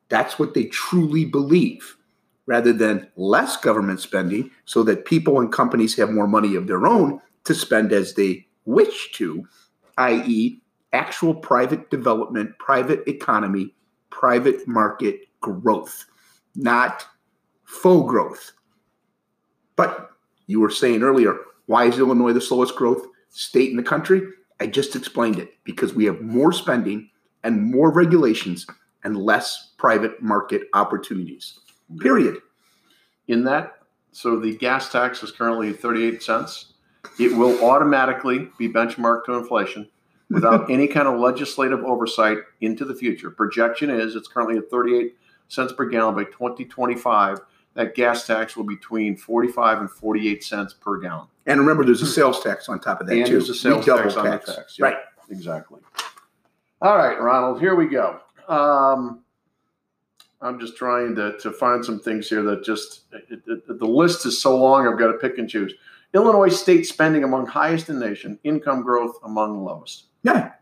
That's 0.09 0.39
what 0.39 0.55
they 0.55 0.65
truly 0.65 1.25
believe, 1.25 1.97
rather 2.47 2.73
than 2.73 3.09
less 3.17 3.57
government 3.57 4.01
spending 4.01 4.51
so 4.67 4.83
that 4.83 5.07
people 5.07 5.41
and 5.41 5.51
companies 5.51 5.97
have 5.97 6.11
more 6.11 6.29
money 6.29 6.55
of 6.55 6.67
their 6.67 6.87
own 6.87 7.21
to 7.45 7.55
spend 7.55 7.93
as 7.93 8.15
they 8.15 8.47
wish 8.67 9.13
to, 9.13 9.47
i.e., 9.99 10.61
actual 10.93 11.35
private 11.35 11.91
development, 11.91 12.57
private 12.59 13.07
economy, 13.09 13.75
private 14.11 14.67
market 14.69 15.21
growth, 15.41 16.07
not 16.57 17.07
faux 17.65 18.09
growth. 18.09 18.53
But 19.77 20.11
you 20.47 20.61
were 20.61 20.71
saying 20.71 21.03
earlier, 21.03 21.37
why 21.67 21.87
is 21.87 21.99
Illinois 21.99 22.33
the 22.33 22.41
slowest 22.41 22.77
growth 22.77 23.07
state 23.31 23.71
in 23.71 23.77
the 23.77 23.83
country? 23.83 24.23
I 24.61 24.67
just 24.67 24.95
explained 24.95 25.39
it 25.39 25.55
because 25.65 25.95
we 25.95 26.05
have 26.05 26.21
more 26.21 26.53
spending 26.53 27.11
and 27.43 27.63
more 27.63 27.91
regulations 27.91 28.67
and 29.03 29.17
less 29.17 29.73
private 29.79 30.23
market 30.23 30.63
opportunities. 30.73 31.59
Period. 32.01 32.39
In 33.29 33.45
that, 33.45 33.75
so 34.13 34.39
the 34.39 34.57
gas 34.57 34.91
tax 34.91 35.23
is 35.23 35.33
currently 35.33 35.73
38 35.73 36.23
cents. 36.23 36.75
It 37.19 37.37
will 37.37 37.65
automatically 37.65 38.49
be 38.59 38.69
benchmarked 38.69 39.27
to 39.27 39.35
inflation 39.35 39.89
without 40.31 40.71
any 40.71 40.87
kind 40.87 41.09
of 41.09 41.19
legislative 41.19 41.81
oversight 41.85 42.39
into 42.61 42.85
the 42.85 42.95
future. 42.95 43.31
Projection 43.31 43.91
is 43.91 44.15
it's 44.15 44.29
currently 44.29 44.57
at 44.59 44.71
38 44.71 45.17
cents 45.55 45.73
per 45.73 45.87
gallon 45.87 46.15
by 46.15 46.25
2025. 46.25 47.39
That 47.75 47.95
gas 47.95 48.27
tax 48.27 48.57
will 48.57 48.65
be 48.65 48.77
between 48.77 49.17
45 49.17 49.81
and 49.81 49.91
48 49.91 50.45
cents 50.45 50.75
per 50.75 50.99
gallon. 51.01 51.27
And 51.47 51.61
remember, 51.61 51.85
there's 51.85 52.03
a 52.03 52.07
sales 52.07 52.41
tax 52.43 52.69
on 52.69 52.81
top 52.81 53.01
of 53.01 53.09
that 53.09 53.17
and 53.17 53.27
too. 53.27 53.33
there's 53.33 53.51
a 53.51 53.55
sales 53.55 53.85
We 53.85 53.87
double 53.87 54.05
tax 54.05 54.17
on 54.17 54.25
the 54.25 54.39
tax. 54.39 54.79
Yeah, 54.79 54.85
Right. 54.87 54.97
Exactly. 55.31 55.81
All 56.81 56.97
right, 56.97 57.19
Ronald, 57.21 57.61
here 57.61 57.75
we 57.75 57.87
go. 57.87 58.21
Um, 58.49 59.25
I'm 60.41 60.61
just 60.61 60.77
trying 60.77 61.15
to, 61.17 61.39
to 61.39 61.51
find 61.51 61.85
some 61.85 61.99
things 61.99 62.29
here 62.29 62.43
that 62.43 62.63
just, 62.63 63.05
it, 63.13 63.41
it, 63.47 63.79
the 63.79 63.87
list 63.87 64.27
is 64.27 64.41
so 64.41 64.57
long, 64.57 64.87
I've 64.87 64.99
got 64.99 65.11
to 65.11 65.19
pick 65.19 65.39
and 65.39 65.49
choose. 65.49 65.73
Illinois 66.13 66.49
state 66.49 66.87
spending 66.87 67.25
among 67.25 67.47
highest 67.47 67.89
in 67.89 67.99
the 67.99 68.07
nation, 68.07 68.39
income 68.45 68.83
growth 68.83 69.17
among 69.25 69.65
lowest. 69.65 70.05
Yeah. 70.23 70.53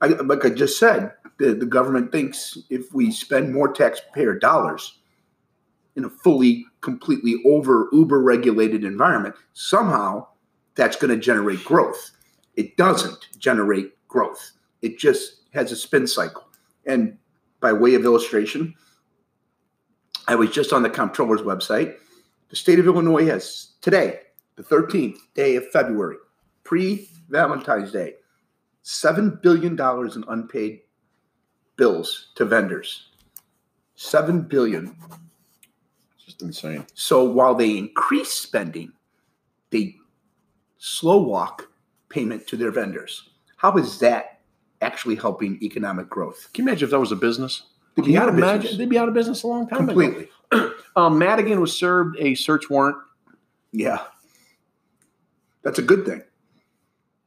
I, 0.00 0.08
like 0.08 0.44
I 0.44 0.50
just 0.50 0.78
said, 0.78 1.12
the, 1.38 1.54
the 1.54 1.66
government 1.66 2.12
thinks 2.12 2.58
if 2.68 2.92
we 2.92 3.10
spend 3.10 3.52
more 3.52 3.72
taxpayer 3.72 4.38
dollars 4.38 4.98
in 5.96 6.04
a 6.04 6.10
fully, 6.10 6.66
completely 6.80 7.36
over 7.44 7.88
uber 7.92 8.20
regulated 8.20 8.84
environment, 8.84 9.34
somehow 9.52 10.26
that's 10.74 10.96
going 10.96 11.10
to 11.12 11.20
generate 11.20 11.64
growth. 11.64 12.12
It 12.54 12.76
doesn't 12.76 13.28
generate 13.38 13.92
growth, 14.08 14.52
it 14.82 14.98
just 14.98 15.42
has 15.54 15.72
a 15.72 15.76
spin 15.76 16.06
cycle. 16.06 16.44
And 16.86 17.16
by 17.60 17.72
way 17.72 17.94
of 17.94 18.04
illustration, 18.04 18.74
I 20.26 20.34
was 20.34 20.50
just 20.50 20.72
on 20.72 20.82
the 20.82 20.90
comptroller's 20.90 21.42
website. 21.42 21.96
The 22.50 22.56
state 22.56 22.78
of 22.78 22.86
Illinois 22.86 23.26
has 23.26 23.72
today, 23.80 24.20
the 24.56 24.62
13th 24.62 25.18
day 25.34 25.56
of 25.56 25.70
February, 25.70 26.16
pre 26.64 27.08
Valentine's 27.28 27.92
Day, 27.92 28.14
$7 28.84 29.42
billion 29.42 29.72
in 29.72 30.24
unpaid 30.28 30.80
bills 31.78 32.28
to 32.34 32.44
vendors. 32.44 33.06
7 33.94 34.42
billion. 34.42 34.94
It's 36.16 36.26
just 36.26 36.42
insane. 36.42 36.86
So 36.92 37.24
while 37.24 37.54
they 37.54 37.78
increase 37.78 38.30
spending, 38.30 38.92
they 39.70 39.96
slow 40.76 41.22
walk 41.22 41.70
payment 42.10 42.46
to 42.48 42.56
their 42.56 42.70
vendors. 42.70 43.30
How 43.56 43.76
is 43.78 43.98
that 44.00 44.40
actually 44.82 45.16
helping 45.16 45.58
economic 45.62 46.10
growth? 46.10 46.50
Can 46.52 46.64
you 46.64 46.68
imagine 46.70 46.86
if 46.86 46.90
that 46.90 47.00
was 47.00 47.12
a 47.12 47.16
business? 47.16 47.62
They'd 47.96 48.04
be 48.04 48.12
you 48.12 48.20
out 48.20 48.28
of 48.28 48.36
imagine? 48.36 48.60
business. 48.60 48.78
They'd 48.78 48.88
be 48.88 48.98
out 48.98 49.08
of 49.08 49.14
business 49.14 49.42
a 49.42 49.46
long 49.46 49.66
time 49.66 49.88
ago. 49.88 50.00
Completely. 50.00 50.28
Um, 50.96 51.16
Madigan 51.16 51.60
was 51.60 51.78
served 51.78 52.16
a 52.18 52.34
search 52.34 52.68
warrant. 52.68 52.96
Yeah. 53.70 54.02
That's 55.62 55.78
a 55.78 55.82
good 55.82 56.04
thing. 56.04 56.22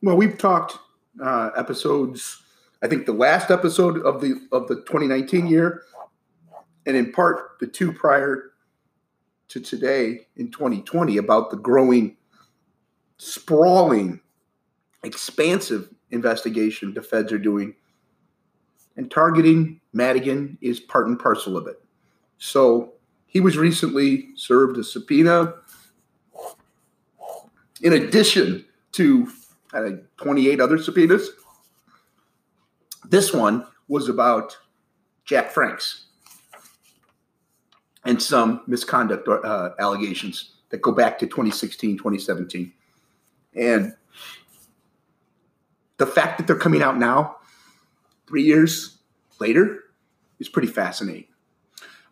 Well, 0.01 0.17
we've 0.17 0.37
talked 0.37 0.77
uh, 1.23 1.51
episodes, 1.55 2.40
I 2.83 2.87
think 2.87 3.05
the 3.05 3.13
last 3.13 3.51
episode 3.51 3.99
of 3.99 4.21
the 4.21 4.47
of 4.51 4.67
the 4.67 4.75
2019 4.75 5.47
year, 5.47 5.83
and 6.85 6.97
in 6.97 7.11
part 7.11 7.59
the 7.59 7.67
two 7.67 7.93
prior 7.93 8.51
to 9.49 9.59
today 9.59 10.27
in 10.37 10.49
2020 10.49 11.17
about 11.17 11.51
the 11.51 11.57
growing, 11.57 12.15
sprawling, 13.17 14.19
expansive 15.03 15.89
investigation 16.11 16.93
the 16.93 17.01
feds 17.01 17.31
are 17.31 17.37
doing. 17.37 17.75
And 18.97 19.11
targeting 19.11 19.79
Madigan 19.93 20.57
is 20.61 20.79
part 20.79 21.07
and 21.07 21.19
parcel 21.19 21.57
of 21.57 21.67
it. 21.67 21.81
So 22.37 22.93
he 23.25 23.39
was 23.39 23.57
recently 23.57 24.29
served 24.35 24.77
a 24.77 24.83
subpoena 24.83 25.53
in 27.81 27.93
addition 27.93 28.65
to 28.93 29.27
uh, 29.73 29.91
28 30.17 30.59
other 30.59 30.77
subpoenas. 30.77 31.29
This 33.07 33.33
one 33.33 33.65
was 33.87 34.07
about 34.09 34.57
Jack 35.25 35.51
Franks 35.51 36.05
and 38.05 38.21
some 38.21 38.61
misconduct 38.67 39.27
uh, 39.27 39.71
allegations 39.79 40.53
that 40.69 40.81
go 40.81 40.91
back 40.91 41.19
to 41.19 41.27
2016, 41.27 41.97
2017. 41.97 42.71
And 43.55 43.93
the 45.97 46.05
fact 46.07 46.37
that 46.37 46.47
they're 46.47 46.55
coming 46.55 46.81
out 46.81 46.97
now, 46.97 47.37
three 48.27 48.43
years 48.43 48.97
later, 49.39 49.83
is 50.39 50.49
pretty 50.49 50.67
fascinating. 50.69 51.25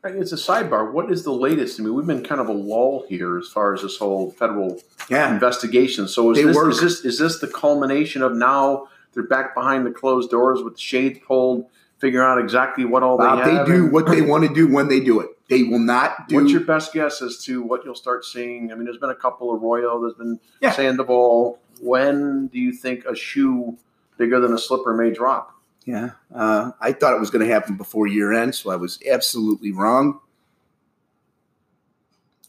Right, 0.04 0.16
It's 0.16 0.32
a 0.32 0.36
sidebar. 0.36 0.92
What 0.94 1.12
is 1.12 1.24
the 1.24 1.32
latest? 1.34 1.80
I 1.80 1.84
mean, 1.84 1.94
we've 1.94 2.06
been 2.06 2.24
kind 2.24 2.40
of 2.40 2.48
a 2.48 2.54
lull 2.54 3.06
here 3.10 3.38
as 3.38 3.48
far 3.48 3.74
as 3.74 3.82
this 3.82 3.98
whole 3.98 4.32
federal 4.32 4.80
Yeah. 5.10 5.34
investigation. 5.34 6.08
So 6.08 6.32
is 6.32 6.38
They 6.38 6.44
this, 6.46 6.56
work. 6.56 6.72
is 6.72 6.80
this 6.82 7.04
is 7.06 7.20
this 7.20 7.40
the 7.40 7.48
culmination 7.48 8.22
of 8.22 8.34
now 8.34 8.88
they're 9.14 9.24
back 9.24 9.56
behind 9.56 9.86
the 9.86 9.92
closed 9.92 10.30
doors 10.30 10.62
with 10.62 10.76
the 10.76 10.80
shades 10.82 11.20
pulled, 11.26 11.66
figuring 12.00 12.26
out 12.26 12.38
exactly 12.40 12.86
what 12.86 13.04
all 13.04 13.18
Bob, 13.18 13.44
they 13.46 13.56
they 13.58 13.66
do 13.66 13.84
and 13.86 13.92
what 13.92 14.06
they 14.08 14.22
want 14.32 14.48
to 14.48 14.54
do 14.54 14.68
when 14.72 14.88
they 14.88 15.00
do 15.00 15.20
it. 15.20 15.30
They 15.50 15.64
will 15.64 15.80
not 15.80 16.28
do. 16.28 16.36
What's 16.36 16.52
your 16.52 16.62
best 16.62 16.94
guess 16.94 17.22
as 17.24 17.44
to 17.46 17.64
what 17.64 17.84
you'll 17.84 17.96
start 17.96 18.24
seeing? 18.24 18.72
I 18.72 18.76
mean, 18.76 18.86
there's 18.86 18.98
been 19.00 19.10
a 19.10 19.16
couple 19.16 19.52
of 19.54 19.64
Arroyo, 19.64 20.00
there's 20.02 20.14
been 20.14 20.40
Yeah. 20.62 20.72
Sandoval. 20.72 21.60
When 21.82 22.48
do 22.48 22.60
you 22.60 22.72
think 22.72 23.06
a 23.06 23.16
shoe 23.16 23.78
bigger 24.18 24.40
than 24.40 24.54
a 24.54 24.58
slipper 24.60 24.94
may 24.94 25.12
drop? 25.12 25.56
Yeah, 25.86 26.12
uh, 26.36 26.72
I 26.80 26.92
thought 26.92 27.16
it 27.16 27.20
was 27.20 27.32
going 27.32 27.48
to 27.48 27.52
happen 27.52 27.78
before 27.78 28.06
year 28.06 28.32
end, 28.32 28.54
so 28.54 28.70
I 28.70 28.76
was 28.76 29.00
absolutely 29.10 29.72
wrong. 29.72 30.20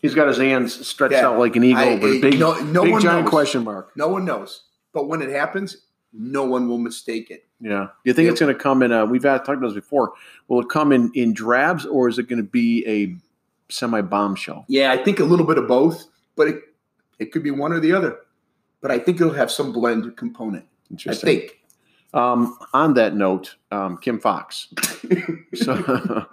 He's 0.03 0.15
got 0.15 0.29
his 0.29 0.39
hands 0.39 0.87
stretched 0.87 1.13
Yeah. 1.13 1.29
out 1.29 1.39
like 1.39 1.57
an 1.57 1.65
eagle 1.65 1.79
I- 1.81 1.85
a 1.87 1.97
I- 1.97 2.21
big, 2.21 2.39
no- 2.39 2.59
no 2.61 2.83
big 2.85 2.93
one 2.93 3.03
giant 3.03 3.25
knows. 3.25 3.31
question 3.31 3.65
mark. 3.65 3.93
No 3.97 4.09
one 4.09 4.25
knows, 4.25 4.65
but 4.93 5.09
when 5.09 5.23
it 5.23 5.31
happens, 5.31 5.79
no 6.13 6.45
one 6.45 6.69
will 6.69 6.79
mistake 6.79 7.31
it. 7.31 7.47
Yeah. 7.61 7.89
Do 8.05 8.11
you 8.11 8.15
think 8.15 8.27
Yeah. 8.27 8.33
it's 8.33 8.41
going 8.41 8.55
to 8.55 8.59
come 8.61 8.83
in? 8.83 8.91
A, 8.93 9.05
we've 9.05 9.23
had, 9.23 9.39
talked 9.45 9.59
about 9.59 9.69
this 9.69 9.75
before. 9.75 10.13
Will 10.49 10.61
it 10.61 10.69
come 10.69 10.93
in 10.93 11.11
in 11.15 11.33
drabs 11.35 11.87
or 11.87 12.09
is 12.09 12.19
it 12.19 12.29
going 12.29 12.43
to 12.43 12.49
be 12.49 12.85
a 12.87 13.17
semi 13.73 14.01
bombshell? 14.01 14.65
Yeah, 14.69 14.93
I 14.93 14.97
think 15.03 15.21
a 15.21 15.25
little 15.25 15.47
bit 15.47 15.59
of 15.59 15.69
both, 15.69 16.07
but 16.37 16.49
it 16.49 16.63
it 17.19 17.33
could 17.33 17.43
be 17.43 17.51
one 17.51 17.73
or 17.73 17.81
the 17.81 17.93
other. 17.93 18.19
But 18.81 18.91
I 18.91 18.99
think 18.99 19.21
it'll 19.21 19.35
have 19.35 19.51
some 19.51 19.73
blend 19.73 20.17
component. 20.17 20.65
I 20.65 20.93
Interesting. 20.93 21.27
think. 21.41 21.57
Um, 22.13 22.59
on 22.73 22.95
that 22.95 23.15
note, 23.15 23.55
um, 23.71 23.99
Kim 23.99 24.19
Foxx. 24.19 24.67
so, 25.55 26.27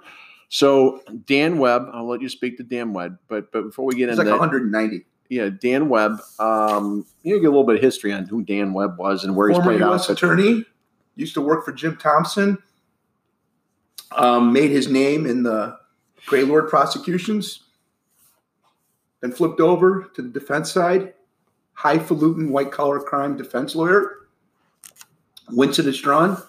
so 0.50 1.01
Dan 1.25 1.60
Webb, 1.60 1.89
I'll 1.93 2.07
let 2.07 2.22
you 2.22 2.29
speak 2.29 2.57
to 2.57 2.63
Dan 2.63 2.93
Webb, 2.93 3.19
but 3.27 3.51
but 3.51 3.63
before 3.63 3.86
we 3.86 3.96
get 3.96 4.10
It's 4.10 4.17
into 4.17 4.31
like 4.31 4.39
that, 4.39 4.39
190. 4.39 5.05
Yeah, 5.29 5.50
Dan 5.50 5.89
Webb. 5.89 6.19
Um, 6.39 7.05
you 7.24 7.34
know, 7.34 7.39
get 7.39 7.48
a 7.48 7.50
little 7.50 7.65
bit 7.65 7.75
of 7.75 7.81
history 7.81 8.13
on 8.13 8.25
who 8.25 8.41
Dan 8.41 8.74
Webb 8.74 8.98
was 8.98 9.24
and 9.24 9.36
where 9.36 9.50
he's 9.50 9.57
Former 9.57 9.72
played 9.72 9.81
out. 9.81 9.89
U.S. 9.89 10.10
attorney, 10.10 10.65
used 11.15 11.34
to 11.34 11.41
work 11.41 11.65
for 11.65 11.72
Jim 11.72 11.98
Thompson. 11.98 12.57
Um, 14.12 14.53
made 14.53 14.72
his 14.72 14.88
name 14.88 15.25
in 15.25 15.43
the 15.43 15.77
Greylord 16.27 16.69
prosecutions. 16.69 17.63
Then 19.22 19.31
flipped 19.31 19.60
over 19.60 20.10
to 20.15 20.22
the 20.22 20.29
defense 20.29 20.72
side. 20.72 21.13
Highfalutin 21.74 22.51
white 22.51 22.72
collar 22.72 23.00
crime 23.00 23.36
defense 23.36 23.75
lawyer. 23.75 24.13
Winston 25.50 25.91
Strawn 25.93 26.41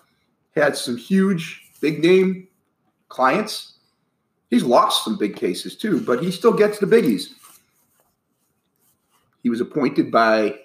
had 0.55 0.77
some 0.77 0.97
huge, 0.97 1.63
big 1.81 2.03
name 2.03 2.49
clients. 3.09 3.75
He's 4.51 4.65
lost 4.65 5.05
some 5.05 5.19
big 5.19 5.37
cases 5.37 5.77
too, 5.77 6.01
but 6.01 6.23
he 6.23 6.31
still 6.31 6.53
gets 6.53 6.79
the 6.79 6.87
biggies. 6.87 7.35
He 9.43 9.51
was 9.51 9.61
appointed 9.61 10.11
by, 10.11 10.59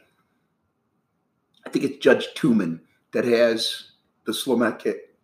I 1.65 1.69
think 1.69 1.85
it's 1.85 1.97
Judge 1.97 2.27
Toomin 2.35 2.79
that 3.11 3.25
has 3.25 3.91
the 4.25 4.31
Slomet 4.31 4.79
kit. 4.79 5.15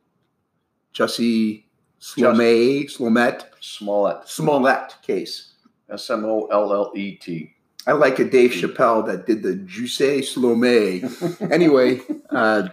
Jussie 0.93 1.63
Slomet, 2.01 2.85
Slomet, 2.95 3.43
Smollett, 3.59 4.27
Smollett 4.27 4.95
case. 5.01 5.53
S 5.89 6.09
M 6.09 6.25
O 6.25 6.45
L 6.51 6.71
L 6.73 6.91
E 6.95 7.15
T. 7.15 7.53
I 7.87 7.93
like 7.93 8.19
a 8.19 8.25
Dave 8.25 8.51
Chappelle 8.51 9.05
that 9.07 9.25
did 9.25 9.41
the 9.41 9.55
Juice 9.55 9.99
Slomet. 9.99 11.51
anyway, 11.51 12.01
uh, 12.29 12.69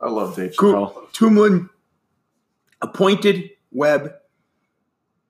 I 0.00 0.08
love 0.08 0.36
Dave 0.36 0.52
Chappelle. 0.52 1.12
Toomin 1.12 1.68
appointed 2.82 3.50
Webb 3.70 4.14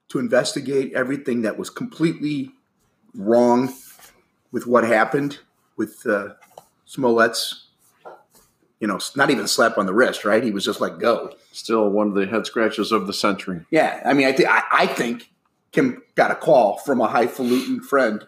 to 0.08 0.18
investigate 0.18 0.92
everything 0.94 1.42
that 1.42 1.58
was 1.58 1.70
completely 1.70 2.50
wrong 3.14 3.68
with 4.52 4.66
what 4.66 4.84
happened 4.84 5.38
with 5.76 6.06
uh, 6.06 6.34
Smollett's 6.86 7.70
you 8.80 8.86
know, 8.86 8.98
not 9.14 9.30
even 9.30 9.46
slap 9.46 9.76
on 9.76 9.86
the 9.86 9.92
wrist, 9.92 10.24
right? 10.24 10.42
He 10.42 10.50
was 10.50 10.64
just 10.64 10.80
like, 10.80 10.98
go. 10.98 11.34
Still 11.52 11.90
one 11.90 12.08
of 12.08 12.14
the 12.14 12.26
head 12.26 12.46
scratches 12.46 12.92
of 12.92 13.06
the 13.06 13.12
century. 13.12 13.60
Yeah. 13.70 14.00
I 14.04 14.14
mean, 14.14 14.26
I, 14.26 14.32
th- 14.32 14.48
I, 14.48 14.62
I 14.72 14.86
think 14.86 15.30
Kim 15.70 16.02
got 16.14 16.30
a 16.30 16.34
call 16.34 16.78
from 16.78 17.00
a 17.00 17.06
highfalutin 17.06 17.82
friend, 17.82 18.26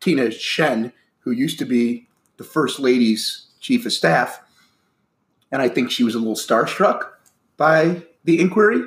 Tina 0.00 0.26
Tchen, 0.26 0.92
who 1.20 1.30
used 1.30 1.60
to 1.60 1.64
be 1.64 2.08
the 2.38 2.44
First 2.44 2.80
Lady's 2.80 3.46
chief 3.60 3.86
of 3.86 3.92
staff. 3.92 4.40
And 5.52 5.62
I 5.62 5.68
think 5.68 5.90
she 5.90 6.04
was 6.04 6.14
a 6.14 6.18
little 6.18 6.34
starstruck 6.34 7.10
by 7.56 8.02
the 8.24 8.40
inquiry. 8.40 8.82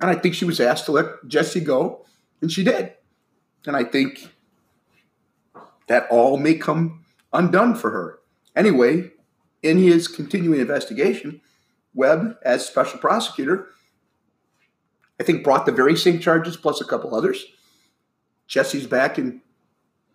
And 0.00 0.10
I 0.10 0.16
think 0.16 0.34
she 0.34 0.44
was 0.44 0.58
asked 0.58 0.86
to 0.86 0.92
let 0.92 1.06
Jesse 1.28 1.60
go, 1.60 2.04
and 2.40 2.50
she 2.50 2.64
did. 2.64 2.94
And 3.64 3.76
I 3.76 3.84
think 3.84 4.28
that 5.86 6.06
all 6.10 6.36
may 6.36 6.54
come 6.54 7.04
undone 7.32 7.74
for 7.74 7.90
her. 7.90 8.18
Anyway, 8.56 9.10
in 9.62 9.78
his 9.78 10.08
continuing 10.08 10.60
investigation, 10.60 11.40
Webb, 11.94 12.36
as 12.42 12.66
special 12.66 12.98
prosecutor, 12.98 13.68
I 15.18 15.24
think 15.24 15.44
brought 15.44 15.66
the 15.66 15.72
very 15.72 15.96
same 15.96 16.18
charges 16.18 16.56
plus 16.56 16.80
a 16.80 16.84
couple 16.84 17.14
others. 17.14 17.44
Jesse's 18.46 18.86
back 18.86 19.18
in 19.18 19.40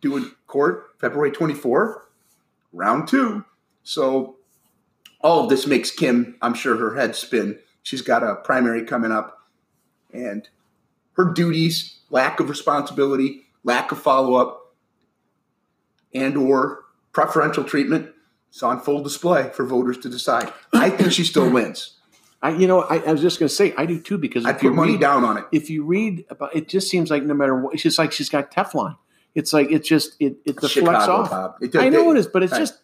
doing 0.01 0.31
court 0.47 0.91
February 0.99 1.31
24, 1.31 2.07
round 2.73 3.07
two. 3.07 3.45
So 3.83 4.37
all 5.21 5.43
of 5.43 5.49
this 5.49 5.67
makes 5.67 5.91
Kim, 5.91 6.37
I'm 6.41 6.53
sure, 6.53 6.77
her 6.77 6.95
head 6.95 7.15
spin. 7.15 7.59
She's 7.81 8.01
got 8.01 8.23
a 8.23 8.35
primary 8.35 8.85
coming 8.85 9.11
up, 9.11 9.39
and 10.13 10.47
her 11.13 11.25
duties, 11.33 11.99
lack 12.09 12.39
of 12.39 12.49
responsibility, 12.49 13.43
lack 13.63 13.91
of 13.91 14.01
follow 14.01 14.35
up, 14.35 14.68
and 16.13 16.37
or 16.37 16.85
preferential 17.11 17.63
treatment 17.63 18.11
is 18.53 18.63
on 18.63 18.79
full 18.81 19.01
display 19.03 19.49
for 19.53 19.65
voters 19.65 19.97
to 19.99 20.09
decide. 20.09 20.51
I 20.73 20.89
think 20.89 21.11
she 21.11 21.23
still 21.23 21.49
wins. 21.49 21.95
I, 22.41 22.51
you 22.51 22.67
know, 22.67 22.81
I, 22.83 22.99
I 22.99 23.11
was 23.11 23.21
just 23.21 23.37
going 23.39 23.49
to 23.49 23.53
say 23.53 23.73
I 23.77 23.85
do 23.85 23.99
too 23.99 24.17
because 24.17 24.45
I'd 24.45 24.59
put 24.59 24.73
money 24.73 24.93
read, 24.93 25.01
down 25.01 25.25
on 25.25 25.37
it. 25.37 25.45
If 25.51 25.69
you 25.69 25.83
read 25.83 26.25
about, 26.29 26.55
it 26.55 26.69
just 26.69 26.89
seems 26.89 27.11
like 27.11 27.23
no 27.23 27.33
matter 27.33 27.59
what, 27.59 27.73
it's 27.73 27.83
just 27.83 27.97
like 27.99 28.11
she's 28.13 28.29
got 28.29 28.49
Teflon. 28.51 28.97
It's 29.35 29.51
like 29.51 29.69
it's 29.71 29.87
just 29.87 30.15
it 30.19 30.37
it 30.45 30.55
deflects 30.55 30.73
Chicago, 30.73 31.11
off. 31.35 31.55
It- 31.61 31.75
I 31.75 31.89
know 31.89 32.11
it- 32.11 32.15
it 32.15 32.19
is, 32.19 32.27
but 32.27 32.43
it's 32.43 32.53
right. 32.53 32.59
just. 32.59 32.79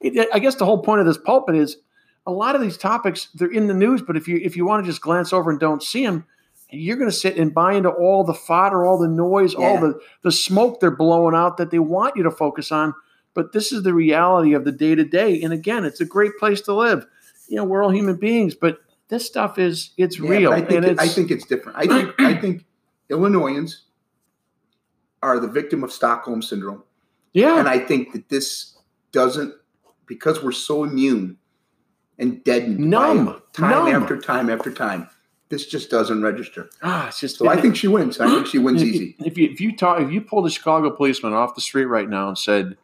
It, 0.00 0.28
I 0.32 0.38
guess 0.38 0.54
the 0.56 0.64
whole 0.64 0.82
point 0.82 1.00
of 1.00 1.06
this 1.06 1.18
pulpit 1.18 1.56
is 1.56 1.78
a 2.26 2.30
lot 2.30 2.54
of 2.54 2.60
these 2.60 2.76
topics 2.76 3.28
they're 3.34 3.50
in 3.50 3.66
the 3.66 3.74
news, 3.74 4.02
but 4.02 4.16
if 4.16 4.28
you 4.28 4.36
if 4.42 4.56
you 4.56 4.66
want 4.66 4.84
to 4.84 4.90
just 4.90 5.00
glance 5.00 5.32
over 5.32 5.50
and 5.50 5.58
don't 5.58 5.82
see 5.82 6.04
them, 6.04 6.24
you're 6.70 6.96
going 6.96 7.10
to 7.10 7.16
sit 7.16 7.36
and 7.36 7.54
buy 7.54 7.74
into 7.74 7.88
all 7.88 8.24
the 8.24 8.34
fodder, 8.34 8.84
all 8.84 8.98
the 8.98 9.08
noise, 9.08 9.54
all 9.54 9.80
the 9.80 9.98
the 10.22 10.32
smoke 10.32 10.80
they're 10.80 10.90
blowing 10.90 11.34
out 11.34 11.56
that 11.56 11.70
they 11.70 11.78
want 11.78 12.16
you 12.16 12.22
to 12.24 12.30
focus 12.30 12.70
on. 12.72 12.94
But 13.34 13.52
this 13.52 13.72
is 13.72 13.82
the 13.84 13.94
reality 13.94 14.52
of 14.54 14.64
the 14.64 14.72
day 14.72 14.94
to 14.94 15.04
day, 15.04 15.40
and 15.42 15.52
again, 15.52 15.84
it's 15.84 16.00
a 16.00 16.04
great 16.04 16.36
place 16.38 16.60
to 16.62 16.74
live. 16.74 17.06
You 17.48 17.56
know, 17.56 17.64
we're 17.64 17.82
all 17.82 17.90
human 17.90 18.16
beings, 18.16 18.54
but 18.54 18.78
this 19.08 19.26
stuff 19.26 19.58
is 19.58 19.90
it's 19.96 20.18
Yeah, 20.18 20.30
real, 20.30 20.52
I 20.52 20.60
think 20.60 20.84
it's 20.84 21.00
I 21.00 21.08
think 21.08 21.30
it's 21.30 21.46
different. 21.46 21.78
I 21.78 21.86
think 21.86 22.14
I 22.20 22.34
think 22.34 22.64
Illinoisans 23.08 23.84
are 25.22 25.40
the 25.40 25.48
victim 25.48 25.82
of 25.82 25.92
Stockholm 25.92 26.42
syndrome, 26.42 26.82
yeah. 27.32 27.58
and 27.58 27.68
I 27.68 27.78
think 27.78 28.12
that 28.12 28.28
this 28.28 28.76
doesn't 29.12 29.54
because 30.06 30.42
we're 30.42 30.52
so 30.52 30.84
immune 30.84 31.38
and 32.18 32.42
deadened, 32.44 32.78
Numb. 32.80 33.40
time 33.52 33.70
Numb. 33.92 34.02
after 34.02 34.18
time 34.18 34.50
after 34.50 34.72
time. 34.72 35.08
This 35.50 35.66
just 35.66 35.88
doesn't 35.90 36.22
register. 36.22 36.68
ah, 36.82 37.08
it's 37.08 37.20
just 37.20 37.38
So 37.38 37.48
I 37.48 37.58
think 37.60 37.74
she 37.76 37.88
wins. 37.88 38.20
I 38.20 38.26
think 38.28 38.46
she 38.46 38.58
wins 38.58 38.82
if, 38.82 38.88
easy. 38.88 39.16
If 39.24 39.38
you 39.38 39.48
if 39.50 39.60
you 39.60 39.74
talk 39.76 40.00
if 40.00 40.10
you 40.12 40.20
pulled 40.20 40.46
a 40.46 40.50
Chicago 40.50 40.90
policeman 40.90 41.32
off 41.32 41.54
the 41.54 41.60
street 41.62 41.86
right 41.86 42.08
now 42.08 42.28
and 42.28 42.36
said, 42.36 42.76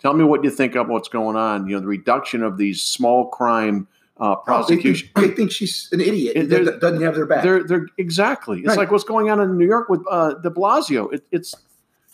"Tell 0.00 0.12
me 0.14 0.22
what 0.24 0.44
you 0.44 0.50
think 0.50 0.76
of 0.76 0.88
what's 0.88 1.08
going 1.08 1.36
on," 1.36 1.66
you 1.66 1.74
know, 1.74 1.80
the 1.80 1.86
reduction 1.88 2.42
of 2.44 2.58
these 2.58 2.80
small 2.82 3.28
crime 3.28 3.88
uh, 4.20 4.36
Oh, 4.46 4.64
they, 4.68 4.76
think, 4.80 5.10
they 5.16 5.28
think 5.30 5.50
she's 5.50 5.88
an 5.90 6.00
idiot 6.00 6.36
It- 6.36 6.48
that 6.50 6.64
there's- 6.64 6.80
doesn't 6.80 7.02
have 7.02 7.16
their 7.16 7.26
back. 7.26 7.42
They're 7.42 7.64
they're 7.64 7.86
exactly. 7.98 8.60
It's 8.60 8.68
Right. 8.68 8.78
like 8.78 8.90
what's 8.92 9.02
going 9.04 9.28
on 9.30 9.40
in 9.40 9.58
New 9.58 9.66
York 9.66 9.88
with 9.88 10.02
uh, 10.08 10.34
De 10.34 10.50
Blasio. 10.50 11.12
It, 11.12 11.24
it's 11.32 11.54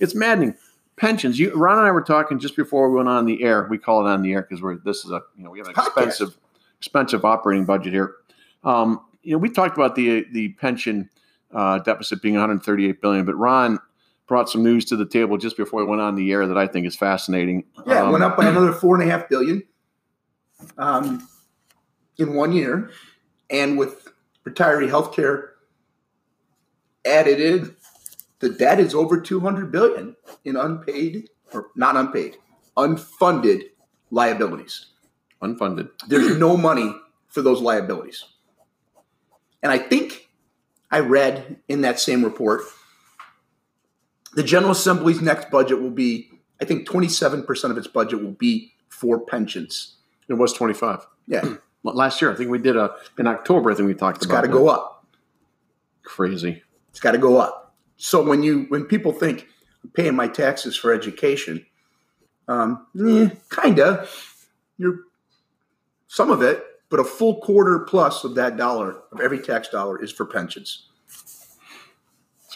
it's 0.01 0.15
maddening. 0.15 0.55
Pensions. 0.97 1.39
You, 1.39 1.53
Ron 1.55 1.79
and 1.79 1.87
I 1.87 1.91
were 1.93 2.03
talking 2.03 2.39
just 2.41 2.57
before 2.57 2.89
we 2.91 2.97
went 2.97 3.09
on 3.09 3.25
the 3.27 3.43
air. 3.45 3.67
We 3.71 3.79
call 3.79 4.05
it 4.07 4.11
on 4.11 4.23
the 4.23 4.33
air 4.33 4.43
because 4.43 4.63
we're 4.63 4.77
this 4.79 5.05
is 5.05 5.11
a 5.11 5.21
you 5.37 5.45
know 5.45 5.51
we 5.51 5.59
have 5.59 5.69
an 5.69 5.75
Podcast. 5.75 5.87
expensive 5.87 6.37
expensive 6.81 7.25
operating 7.27 7.67
budget 7.67 7.93
here. 7.93 8.15
Um, 8.65 9.01
you 9.29 9.35
know 9.35 9.39
we 9.39 9.51
talked 9.51 9.77
about 9.77 9.95
the 9.95 10.25
the 10.33 10.49
pension 10.55 11.11
uh, 11.55 11.79
deficit 11.81 12.23
being 12.23 12.35
138 12.35 13.03
billion, 13.03 13.25
but 13.27 13.35
Ron 13.35 13.79
brought 14.27 14.49
some 14.49 14.63
news 14.63 14.85
to 14.87 14.97
the 14.97 15.07
table 15.07 15.37
just 15.37 15.57
before 15.57 15.81
we 15.83 15.87
went 15.87 16.01
on 16.01 16.15
the 16.15 16.33
air 16.33 16.47
that 16.47 16.57
I 16.57 16.67
think 16.67 16.87
is 16.87 16.97
fascinating. 16.97 17.65
Yeah, 17.87 18.03
Um, 18.03 18.09
it 18.09 18.13
went 18.13 18.25
up 18.25 18.37
by 18.37 18.47
another 18.49 18.73
four 18.73 18.99
and 18.99 19.09
a 19.09 19.11
half 19.11 19.29
billion 19.29 19.63
um, 20.77 21.27
in 22.17 22.35
one 22.35 22.53
year, 22.53 22.91
and 23.51 23.79
with 23.79 24.09
retiree 24.47 24.89
health 24.89 25.15
care 25.15 25.53
added 27.07 27.41
in, 27.41 27.77
the 28.41 28.49
debt 28.49 28.81
is 28.81 28.95
over 28.95 29.21
two 29.21 29.41
hundred 29.41 29.71
billion 29.71 30.17
in 30.45 30.57
unpaid 30.57 31.29
or 31.53 31.67
not 31.77 31.97
unpaid, 31.97 32.39
unfunded 32.79 33.63
liabilities. 34.11 34.87
unfunded. 35.43 35.91
There's 36.09 36.39
no 36.39 36.57
money 36.57 36.95
for 37.29 37.43
those 37.43 37.61
liabilities, 37.61 38.25
and 39.63 39.73
I 39.73 39.79
think 39.79 40.29
I 40.91 41.01
read 41.01 41.57
in 41.69 41.83
that 41.83 42.01
same 42.01 42.25
report 42.25 42.63
the 44.35 44.43
General 44.43 44.73
Assembly's 44.73 45.21
next 45.21 45.51
budget 45.51 45.81
will 45.81 45.91
be, 45.91 46.31
I 46.61 46.65
think, 46.65 46.87
twenty-seven 46.87 47.45
percent 47.45 47.71
of 47.73 47.79
its 47.79 47.87
budget 47.87 48.23
will 48.23 48.33
be 48.33 48.73
for 48.89 49.19
pensions. 49.19 49.97
It 50.29 50.35
was 50.35 50.53
25 50.53 51.07
Yeah, 51.27 51.55
last 51.83 52.21
year. 52.21 52.31
I 52.33 52.37
think 52.37 52.51
we 52.51 52.59
did 52.59 52.77
a 52.77 52.95
in 53.19 53.27
October. 53.27 53.71
I 53.71 53.75
think 53.75 53.87
we 53.87 53.95
talked 53.95 54.19
it's 54.19 54.27
about. 54.27 54.45
It's 54.45 54.49
got 54.49 54.53
to 54.53 54.59
go 54.59 54.69
up. 54.69 55.07
Crazy. 56.05 56.63
It's 56.91 57.01
got 57.01 57.13
to 57.13 57.19
go 57.19 57.39
up. 57.39 57.75
So 57.97 58.23
when 58.23 58.43
you 58.43 58.67
when 58.69 58.85
people 58.85 59.13
think 59.13 59.49
I'm 59.83 59.91
paying 59.91 60.15
my 60.15 60.29
taxes 60.29 60.77
for 60.77 60.93
education, 60.93 61.65
um, 62.47 62.87
eh, 62.97 63.31
kinda, 63.51 64.07
you're 64.77 65.01
some 66.07 66.31
of 66.31 66.43
it, 66.43 66.65
but 66.91 67.01
a 67.01 67.05
full 67.05 67.41
quarter 67.41 67.81
plus 67.81 68.25
of 68.25 68.35
that 68.37 68.57
dollar 68.57 69.03
of 69.13 69.21
every 69.21 69.39
tax 69.41 69.69
dollar 69.69 70.03
is 70.03 70.11
for 70.13 70.25
pensions. 70.27 70.87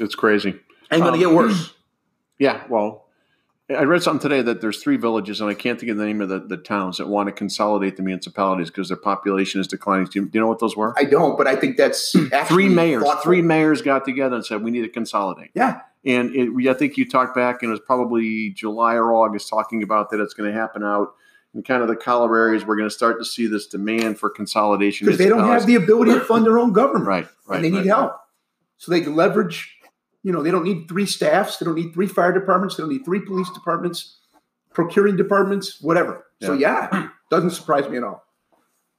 It's, 0.00 0.14
crazy. 0.14 0.50
Ain't 0.90 1.02
gonna 1.02 1.12
Um, 1.12 1.18
get 1.18 1.30
worse. 1.30 1.74
Yeah, 2.38 2.64
well, 2.68 3.04
I 3.70 3.84
read 3.84 4.02
something 4.02 4.28
today 4.28 4.42
that 4.42 4.60
there's 4.60 4.82
three 4.82 4.96
villages, 4.96 5.40
and 5.40 5.48
I 5.48 5.54
can't 5.54 5.78
think 5.78 5.92
of 5.92 5.96
the 5.98 6.04
name 6.04 6.20
of 6.20 6.28
the, 6.28 6.40
the 6.40 6.56
towns 6.56 6.96
that 6.98 7.06
want 7.06 7.28
to 7.28 7.32
consolidate 7.32 7.96
the 7.96 8.02
municipalities 8.02 8.68
because 8.68 8.88
their 8.88 8.96
population 8.96 9.60
is 9.60 9.68
declining. 9.68 10.06
Do 10.06 10.18
you, 10.18 10.24
do 10.26 10.30
you 10.34 10.40
know 10.40 10.48
what 10.48 10.58
those 10.58 10.76
were? 10.76 10.92
I 10.98 11.04
don't, 11.04 11.38
but 11.38 11.46
I 11.46 11.54
think 11.54 11.76
that's 11.76 12.16
three 12.46 12.68
mayors. 12.68 13.04
thoughtful. 13.04 13.22
Three 13.22 13.42
mayors 13.42 13.80
got 13.80 14.04
together 14.04 14.34
and 14.34 14.44
said 14.44 14.64
we 14.64 14.72
need 14.72 14.82
to 14.82 14.88
consolidate. 14.88 15.50
Yeah, 15.54 15.82
And 16.04 16.34
it, 16.34 16.68
I 16.68 16.74
think 16.74 16.96
you 16.96 17.08
talked 17.08 17.36
back, 17.36 17.62
and 17.62 17.68
it 17.68 17.72
was 17.72 17.80
probably 17.86 18.50
July 18.50 18.94
or 18.96 19.14
August, 19.14 19.48
talking 19.48 19.84
about 19.84 20.10
that 20.10 20.18
it's 20.18 20.34
going 20.34 20.52
to 20.52 20.58
happen 20.58 20.82
out 20.82 21.14
in 21.54 21.62
kind 21.62 21.82
of 21.82 21.88
the 21.88 21.96
collar 21.96 22.36
areas. 22.36 22.64
We're 22.64 22.76
going 22.76 22.88
to 22.88 22.94
start 22.94 23.18
to 23.18 23.24
see 23.24 23.46
this 23.46 23.66
demand 23.66 24.18
for 24.18 24.30
consolidation 24.30 25.06
because 25.06 25.18
they 25.18 25.28
don't 25.28 25.44
have 25.44 25.66
the 25.66 25.74
ability 25.74 26.12
to 26.12 26.20
fund 26.20 26.46
their 26.46 26.58
own 26.58 26.72
government. 26.72 27.06
right, 27.06 27.28
right. 27.46 27.56
and 27.56 27.64
they 27.64 27.70
need 27.70 27.78
right. 27.78 27.86
help. 27.86 28.16
So 28.78 28.90
they 28.90 29.00
can 29.00 29.14
leverage, 29.14 29.76
you 30.22 30.32
know, 30.32 30.42
they 30.42 30.50
don't 30.50 30.64
need 30.64 30.88
three 30.88 31.06
staffs, 31.06 31.58
they 31.58 31.66
don't 31.66 31.76
need 31.76 31.92
three 31.92 32.08
fire 32.08 32.32
departments, 32.32 32.76
they 32.76 32.82
don't 32.82 32.92
need 32.92 33.04
three 33.04 33.20
police 33.20 33.50
departments, 33.50 34.18
procuring 34.72 35.16
departments, 35.16 35.80
whatever. 35.80 36.26
So 36.42 36.54
yeah, 36.54 37.08
doesn't 37.30 37.50
surprise 37.50 37.88
me 37.88 37.98
at 37.98 38.04
all. 38.04 38.24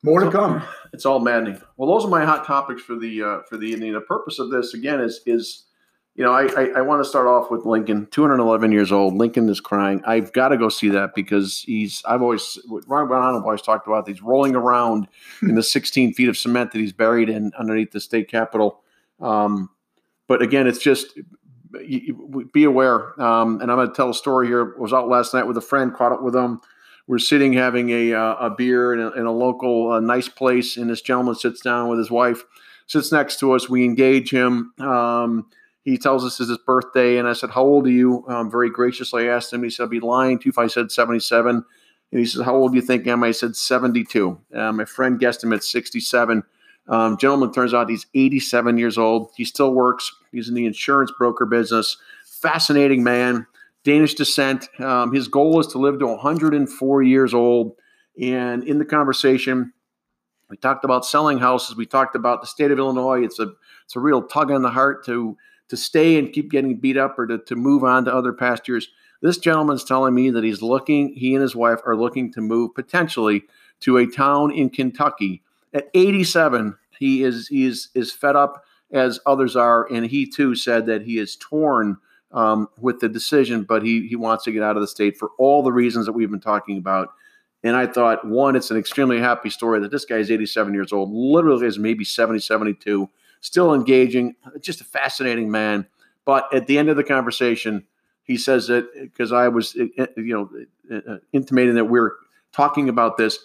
More 0.04 0.20
to 0.20 0.32
come. 0.32 0.62
It's 0.92 1.06
all 1.06 1.20
maddening. 1.20 1.62
Well, 1.78 1.90
those 1.90 2.06
are 2.06 2.10
my 2.10 2.26
hot 2.26 2.46
topics 2.46 2.82
for 2.82 2.96
the 2.96 3.24
uh, 3.24 3.40
for 3.50 3.58
the 3.58 3.68
evening. 3.68 3.94
The 3.94 4.02
purpose 4.02 4.38
of 4.38 4.50
this 4.52 4.74
again 4.74 5.00
is 5.00 5.22
is 5.26 5.66
you 6.16 6.24
know 6.24 6.32
I 6.32 6.46
I, 6.46 6.68
I 6.78 6.82
want 6.82 7.04
to 7.04 7.10
start 7.10 7.28
off 7.28 7.50
with 7.52 7.66
Lincoln, 7.66 8.08
211 8.12 8.72
years 8.72 8.92
old. 8.92 9.16
Lincoln 9.16 9.50
is 9.50 9.60
crying. 9.60 10.02
I've 10.06 10.32
got 10.34 10.50
to 10.50 10.58
go 10.58 10.70
see 10.70 10.90
that 10.90 11.16
because 11.16 11.62
he's 11.66 12.02
I've 12.06 12.22
always 12.22 12.60
Ron 12.88 13.08
Brown 13.08 13.36
always 13.36 13.62
talked 13.62 13.88
about 13.88 14.06
these 14.06 14.22
rolling 14.22 14.56
around 14.56 15.08
in 15.42 15.56
the 15.56 15.64
16 15.64 16.14
feet 16.14 16.30
of 16.30 16.38
cement 16.38 16.72
that 16.72 16.80
he's 16.80 16.94
buried 16.94 17.30
in 17.30 17.52
underneath 17.58 17.92
the 17.92 18.00
state 18.00 18.30
capitol. 18.30 18.82
Um, 19.20 19.70
but 20.28 20.42
again, 20.42 20.68
it's 20.68 20.80
just 20.80 21.18
be 22.54 22.64
aware. 22.64 23.20
Um, 23.22 23.60
and 23.62 23.72
I'm 23.72 23.78
going 23.78 23.88
to 23.88 23.94
tell 23.94 24.10
a 24.10 24.14
story 24.14 24.48
here. 24.48 24.76
I 24.78 24.80
was 24.80 24.94
out 24.94 25.08
last 25.08 25.34
night 25.34 25.48
with 25.48 25.58
a 25.58 25.62
friend, 25.62 25.94
caught 25.94 26.12
up 26.12 26.22
with 26.22 26.36
him. 26.36 26.62
We're 27.08 27.20
sitting 27.20 27.54
having 27.54 27.90
a, 27.90 28.14
uh, 28.14 28.36
a 28.36 28.50
beer 28.50 28.94
in 28.94 29.00
a, 29.00 29.12
in 29.12 29.26
a 29.26 29.32
local 29.32 29.92
uh, 29.92 30.00
nice 30.00 30.30
place, 30.30 30.78
and 30.78 30.90
this 30.90 31.02
gentleman 31.02 31.36
sits 31.36 31.62
down 31.62 31.90
with 31.90 32.00
his 32.00 32.10
wife, 32.10 32.44
sits 32.88 33.12
next 33.12 33.40
to 33.40 33.52
us. 33.52 33.68
We 33.68 33.84
engage 33.84 34.32
him. 34.32 34.74
Um, 34.80 35.48
he 35.84 35.98
tells 35.98 36.24
us 36.24 36.40
it's 36.40 36.50
his 36.50 36.58
birthday, 36.60 37.18
and 37.18 37.28
I 37.28 37.34
said, 37.34 37.52
"How 37.52 37.64
old 37.64 37.88
are 37.88 37.92
you?" 37.92 38.26
Um, 38.28 38.50
very 38.50 38.70
graciously, 38.70 39.30
I 39.30 39.36
asked 39.36 39.52
him. 39.52 39.64
He 39.64 39.70
said, 39.70 39.84
"I'd 39.84 39.90
be 39.90 40.00
lying 40.00 40.40
to 40.40 40.46
you 40.46 40.50
if 40.52 40.58
I 40.58 40.68
said 40.68 40.92
77." 40.92 41.66
And 42.12 42.20
he 42.20 42.26
says, 42.26 42.42
"How 42.44 42.56
old 42.56 42.72
do 42.72 42.76
you 42.78 42.82
think 42.82 43.08
I 43.08 43.12
am?" 43.12 43.24
I 43.24 43.32
said, 43.32 43.56
"72." 43.56 44.40
Uh, 44.54 44.72
my 44.72 44.86
friend 44.86 45.20
guessed 45.20 45.44
him 45.44 45.54
at 45.54 45.64
67. 45.64 46.44
Um, 46.88 47.18
gentleman 47.18 47.52
turns 47.52 47.74
out 47.74 47.90
he's 47.90 48.08
87 48.14 48.78
years 48.78 48.98
old. 48.98 49.32
He 49.36 49.46
still 49.46 49.74
works. 49.74 50.12
He's 50.32 50.50
in 50.50 50.56
the 50.56 50.66
insurance 50.66 51.12
broker 51.18 51.46
business. 51.46 51.98
Fascinating 52.26 53.04
man, 53.04 53.48
Danish 53.84 54.16
descent. 54.16 54.68
Um, 54.80 55.14
his 55.14 55.28
goal 55.28 55.60
is 55.60 55.68
to 55.68 55.78
live 55.78 56.00
to 56.00 56.08
104 56.08 57.04
years 57.04 57.34
old. 57.34 57.76
And 58.22 58.64
in 58.64 58.80
the 58.80 58.86
conversation, 58.86 59.74
we 60.50 60.58
talked 60.58 60.84
about 60.84 61.06
selling 61.06 61.40
houses. 61.40 61.76
We 61.76 61.86
talked 61.86 62.16
about 62.16 62.42
the 62.42 62.48
state 62.48 62.72
of 62.72 62.78
Illinois. 62.78 63.24
It's 63.24 63.40
a 63.40 63.54
it's 63.86 63.96
a 63.96 64.00
real 64.00 64.22
tug 64.22 64.52
on 64.52 64.62
the 64.62 64.70
heart 64.70 65.06
to 65.06 65.38
to 65.74 65.78
stay 65.78 66.20
and 66.20 66.32
keep 66.32 66.52
getting 66.52 66.76
beat 66.76 66.98
up 66.98 67.18
or 67.18 67.26
to, 67.26 67.40
to 67.40 67.56
move 67.56 67.84
on 67.84 68.06
to 68.06 68.14
other 68.14 68.32
pastures. 68.32 68.90
This 69.24 69.40
gentleman's 69.40 69.84
telling 69.84 70.14
me 70.14 70.30
that 70.30 70.44
he's 70.44 70.62
looking, 70.62 71.16
he 71.16 71.34
and 71.34 71.42
his 71.42 71.56
wife 71.56 71.80
are 71.84 71.96
looking 71.96 72.32
to 72.34 72.42
move 72.42 72.76
potentially 72.76 73.46
to 73.80 73.98
a 73.98 74.06
town 74.06 74.52
in 74.52 74.70
Kentucky. 74.70 75.42
At 75.74 75.90
87, 75.96 76.78
he 77.00 77.24
is 77.24 77.48
he 77.48 77.66
is 77.66 77.90
is 77.96 78.12
fed 78.12 78.36
up 78.36 78.64
as 78.92 79.20
others 79.26 79.56
are, 79.56 79.92
and 79.92 80.06
he 80.06 80.28
too 80.28 80.54
said 80.54 80.86
that 80.86 81.02
he 81.02 81.18
is 81.18 81.38
torn 81.38 81.98
um, 82.32 82.70
with 82.80 83.00
the 83.00 83.10
decision, 83.10 83.64
but 83.64 83.82
he 83.82 84.08
he 84.08 84.16
wants 84.16 84.44
to 84.44 84.52
get 84.52 84.62
out 84.62 84.76
of 84.76 84.82
the 84.82 84.88
state 84.88 85.18
for 85.18 85.32
all 85.40 85.64
the 85.64 85.72
reasons 85.72 86.06
that 86.06 86.14
we've 86.14 86.30
been 86.30 86.40
talking 86.40 86.78
about. 86.78 87.10
And 87.64 87.76
I 87.76 87.88
thought, 87.88 88.28
one, 88.28 88.56
it's 88.56 88.70
an 88.70 88.78
extremely 88.78 89.20
happy 89.20 89.50
story 89.50 89.80
that 89.80 89.90
this 89.90 90.06
guy 90.06 90.18
is 90.18 90.30
87 90.30 90.72
years 90.76 90.94
old, 90.94 91.12
literally 91.12 91.66
is 91.66 91.80
maybe 91.80 92.04
70, 92.04 92.40
72, 92.42 93.10
still 93.44 93.74
engaging, 93.74 94.36
just 94.62 94.82
a 94.82 94.86
fascinating 94.86 95.52
man. 95.52 95.86
But 96.26 96.52
at 96.54 96.66
the 96.66 96.78
end 96.80 96.90
of 96.90 96.96
the 96.96 97.04
conversation, 97.04 97.86
he 98.24 98.38
says 98.38 98.68
that 98.68 98.90
because 98.96 99.32
I 99.32 99.50
was, 99.50 99.76
you 99.76 99.92
know, 100.18 100.50
intimating 101.34 101.76
that 101.76 101.86
we're 101.86 102.14
talking 102.54 102.88
about 102.88 103.18
this, 103.18 103.38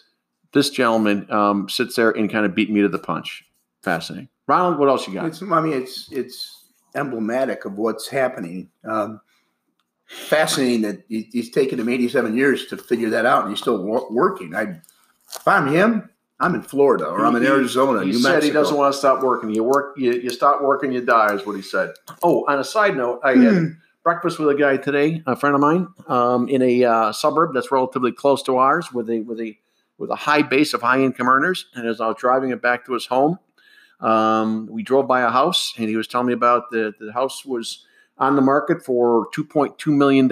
this 0.52 0.70
gentleman 0.70 1.30
um, 1.30 1.68
sits 1.68 1.96
there 1.96 2.10
and 2.10 2.30
kind 2.30 2.46
of 2.46 2.54
beat 2.54 2.70
me 2.70 2.80
to 2.80 2.88
the 2.88 2.98
punch. 2.98 3.44
Fascinating. 3.82 4.28
Ronald, 4.46 4.78
what 4.78 4.88
else 4.88 5.06
you 5.06 5.14
got? 5.14 5.26
It's, 5.26 5.42
I 5.42 5.60
mean, 5.60 5.74
it's 5.74 6.10
it's 6.10 6.64
emblematic 6.94 7.64
of 7.64 7.76
what's 7.76 8.08
happening. 8.08 8.70
Um, 8.84 9.20
fascinating 10.06 10.82
that 10.82 11.02
he's 11.08 11.50
taken 11.50 11.78
him 11.78 11.88
87 11.88 12.36
years 12.36 12.66
to 12.66 12.76
figure 12.76 13.10
that 13.10 13.26
out, 13.26 13.42
and 13.42 13.50
he's 13.50 13.60
still 13.60 13.82
working. 14.10 14.54
I, 14.54 14.80
if 15.34 15.46
I'm 15.46 15.66
him, 15.66 16.08
I'm 16.40 16.54
in 16.54 16.62
Florida 16.62 17.06
or 17.06 17.26
I'm 17.26 17.34
in 17.36 17.44
Arizona. 17.44 18.04
He, 18.04 18.12
he 18.12 18.12
said 18.14 18.34
Mexico. 18.34 18.46
he 18.46 18.52
doesn't 18.52 18.76
want 18.76 18.92
to 18.92 18.98
stop 18.98 19.22
working. 19.22 19.50
You 19.50 19.64
work, 19.64 19.94
you, 19.96 20.12
you 20.12 20.30
stop 20.30 20.62
working, 20.62 20.92
you 20.92 21.04
die, 21.04 21.34
is 21.34 21.44
what 21.44 21.56
he 21.56 21.62
said. 21.62 21.94
Oh, 22.22 22.44
on 22.46 22.58
a 22.60 22.64
side 22.64 22.96
note, 22.96 23.20
I 23.24 23.30
had 23.30 23.54
hmm. 23.54 23.66
breakfast 24.04 24.38
with 24.38 24.48
a 24.48 24.54
guy 24.54 24.76
today, 24.76 25.22
a 25.26 25.34
friend 25.34 25.54
of 25.54 25.60
mine, 25.60 25.88
um, 26.06 26.48
in 26.48 26.62
a 26.62 26.84
uh, 26.84 27.12
suburb 27.12 27.54
that's 27.54 27.72
relatively 27.72 28.12
close 28.12 28.42
to 28.44 28.56
ours, 28.56 28.92
with 28.92 29.10
a 29.10 29.20
with 29.20 29.40
a 29.40 29.58
with 29.98 30.10
a 30.10 30.16
high 30.16 30.42
base 30.42 30.74
of 30.74 30.82
high 30.82 31.00
income 31.00 31.28
earners. 31.28 31.66
And 31.74 31.88
as 31.88 32.00
I 32.00 32.06
was 32.06 32.16
driving 32.18 32.50
it 32.50 32.62
back 32.62 32.86
to 32.86 32.92
his 32.92 33.06
home, 33.06 33.40
um, 34.00 34.68
we 34.70 34.84
drove 34.84 35.08
by 35.08 35.22
a 35.22 35.30
house, 35.30 35.74
and 35.76 35.88
he 35.88 35.96
was 35.96 36.06
telling 36.06 36.28
me 36.28 36.34
about 36.34 36.70
the 36.70 36.94
the 37.00 37.12
house 37.12 37.44
was 37.44 37.84
on 38.18 38.36
the 38.36 38.42
market 38.42 38.84
for 38.84 39.28
$2.2 39.30 39.86
million. 39.86 40.30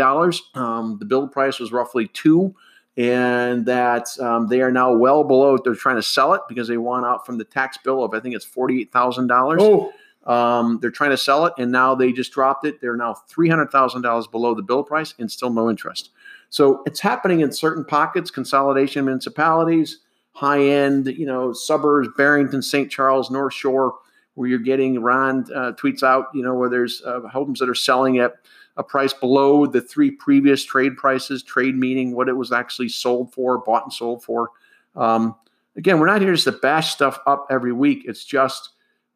Um, 0.55 0.99
the 0.99 1.05
build 1.05 1.33
price 1.33 1.59
was 1.59 1.73
roughly 1.73 2.09
two, 2.09 2.55
and 2.97 3.67
that 3.67 4.09
um, 4.21 4.49
they 4.49 4.61
are 4.61 4.71
now 4.71 4.95
well 4.95 5.25
below. 5.25 5.59
They're 5.59 5.75
trying 5.75 5.97
to 5.97 6.03
sell 6.03 6.35
it 6.35 6.43
because 6.49 6.69
they 6.69 6.79
want 6.79 7.07
out 7.07 7.27
from 7.27 7.39
the 7.39 7.45
tax 7.45 7.77
bill 7.79 8.03
of 8.05 8.15
I 8.15 8.21
think 8.21 8.35
it's 8.35 8.45
forty-eight 8.45 8.93
thousand 8.93 9.27
dollars. 9.27 9.61
Oh. 9.63 9.93
Um, 10.25 10.81
they're 10.81 10.91
trying 10.91 11.11
to 11.11 11.17
sell 11.17 11.47
it, 11.47 11.53
and 11.57 11.71
now 11.71 11.95
they 11.95 12.11
just 12.11 12.33
dropped 12.33 12.67
it. 12.67 12.81
They're 12.81 12.97
now 12.97 13.15
three 13.15 13.49
hundred 13.49 13.71
thousand 13.71 14.03
dollars 14.03 14.27
below 14.27 14.55
the 14.55 14.63
bill 14.63 14.83
price, 14.83 15.15
and 15.19 15.31
still 15.31 15.51
no 15.51 15.71
interest. 15.71 16.11
So 16.51 16.83
it's 16.87 17.01
happening 17.01 17.41
in 17.41 17.53
certain 17.53 17.85
pockets, 17.85 18.31
consolidation 18.31 19.05
municipalities, 19.05 19.99
high 20.33 20.63
end, 20.65 21.07
you 21.07 21.27
know, 21.27 21.53
suburbs, 21.53 22.09
Barrington, 22.17 22.63
St. 22.63 22.91
Charles, 22.91 23.31
North 23.31 23.55
Shore 23.55 23.95
where 24.37 24.49
you're 24.49 24.59
getting 24.59 25.01
Ron 25.01 25.47
uh, 25.55 25.73
tweets 25.73 26.03
out, 26.03 26.27
you 26.33 26.43
know, 26.43 26.55
where 26.55 26.69
there's 26.69 27.03
uh, 27.05 27.21
homes 27.21 27.59
that 27.59 27.69
are 27.69 27.75
selling 27.75 28.19
at 28.19 28.35
a 28.77 28.83
price 28.83 29.13
below 29.13 29.67
the 29.67 29.81
three 29.81 30.11
previous 30.11 30.65
trade 30.65 30.97
prices, 30.97 31.43
trade 31.43 31.77
meaning 31.77 32.15
what 32.15 32.29
it 32.29 32.35
was 32.35 32.53
actually 32.53 32.89
sold 32.89 33.33
for, 33.33 33.59
bought 33.59 33.85
and 33.85 33.93
sold 33.93 34.23
for. 34.23 34.51
Um, 34.95 35.35
again, 35.77 35.99
we're 35.99 36.07
not 36.07 36.21
here 36.21 36.33
just 36.33 36.45
to 36.45 36.53
bash 36.53 36.93
stuff 36.93 37.19
up 37.27 37.47
every 37.51 37.73
week. 37.73 38.05
It's 38.07 38.25
just 38.25 38.71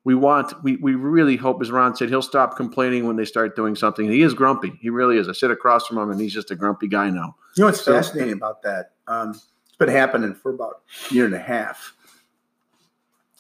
we 0.04 0.14
want, 0.14 0.62
we, 0.62 0.76
we 0.76 0.94
really 0.94 1.36
hope, 1.36 1.60
as 1.60 1.70
Ron 1.70 1.94
said, 1.94 2.08
he'll 2.08 2.22
stop 2.22 2.56
complaining 2.56 3.06
when 3.06 3.16
they 3.16 3.26
start 3.26 3.54
doing 3.54 3.76
something. 3.76 4.10
He 4.10 4.22
is 4.22 4.32
grumpy. 4.32 4.72
He 4.80 4.88
really 4.88 5.18
is. 5.18 5.28
I 5.28 5.32
sit 5.32 5.50
across 5.50 5.86
from 5.86 5.98
him 5.98 6.10
and 6.10 6.20
he's 6.20 6.32
just 6.32 6.50
a 6.50 6.56
grumpy 6.56 6.88
guy 6.88 7.10
now. 7.10 7.36
You 7.56 7.62
know 7.62 7.66
what's 7.66 7.82
so, 7.82 7.92
fascinating 7.92 8.32
about 8.32 8.62
that? 8.62 8.92
Um, 9.06 9.30
it's 9.30 9.76
been 9.78 9.88
happening 9.88 10.34
for 10.34 10.52
about 10.54 10.80
a 11.10 11.14
year 11.14 11.26
and 11.26 11.34
a 11.34 11.38
half 11.38 11.94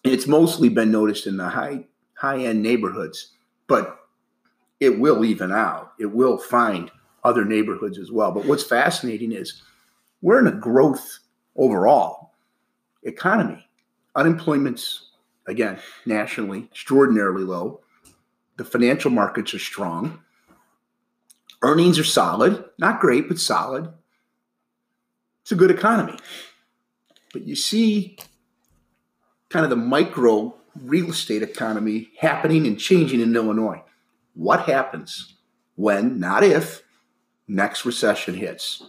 it's 0.04 0.26
mostly 0.26 0.68
been 0.68 0.90
noticed 0.90 1.26
in 1.26 1.36
the 1.36 1.48
high 1.48 1.84
high 2.14 2.38
end 2.38 2.62
neighborhoods, 2.62 3.32
but 3.66 3.99
it 4.80 4.98
will 4.98 5.24
even 5.24 5.52
out. 5.52 5.92
It 5.98 6.06
will 6.06 6.38
find 6.38 6.90
other 7.22 7.44
neighborhoods 7.44 7.98
as 7.98 8.10
well. 8.10 8.32
But 8.32 8.46
what's 8.46 8.64
fascinating 8.64 9.32
is 9.32 9.62
we're 10.22 10.40
in 10.40 10.46
a 10.46 10.52
growth 10.52 11.20
overall 11.54 12.32
economy. 13.02 13.68
Unemployment's 14.16 15.10
again 15.46 15.78
nationally 16.06 16.68
extraordinarily 16.70 17.44
low. 17.44 17.80
The 18.56 18.64
financial 18.64 19.10
markets 19.10 19.54
are 19.54 19.58
strong. 19.58 20.20
Earnings 21.62 21.98
are 21.98 22.04
solid, 22.04 22.64
not 22.78 23.00
great, 23.00 23.28
but 23.28 23.38
solid. 23.38 23.92
It's 25.42 25.52
a 25.52 25.56
good 25.56 25.70
economy. 25.70 26.18
But 27.32 27.46
you 27.46 27.54
see 27.54 28.18
kind 29.50 29.64
of 29.64 29.70
the 29.70 29.76
micro 29.76 30.54
real 30.80 31.10
estate 31.10 31.42
economy 31.42 32.10
happening 32.18 32.66
and 32.66 32.78
changing 32.78 33.20
in 33.20 33.34
Illinois. 33.34 33.82
What 34.40 34.60
happens 34.60 35.34
when, 35.74 36.18
not 36.18 36.42
if, 36.42 36.82
next 37.46 37.84
recession 37.84 38.32
hits? 38.32 38.82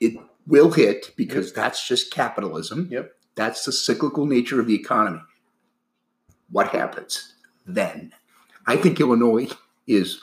It 0.00 0.14
will 0.46 0.70
hit 0.70 1.10
because 1.18 1.52
that's 1.52 1.86
just 1.86 2.10
capitalism. 2.10 2.88
Yep. 2.90 3.12
That's 3.34 3.66
the 3.66 3.72
cyclical 3.72 4.24
nature 4.24 4.58
of 4.58 4.66
the 4.66 4.74
economy. 4.74 5.20
What 6.50 6.68
happens 6.68 7.34
then? 7.66 8.14
I 8.66 8.78
think 8.78 8.98
Illinois 8.98 9.50
is 9.86 10.18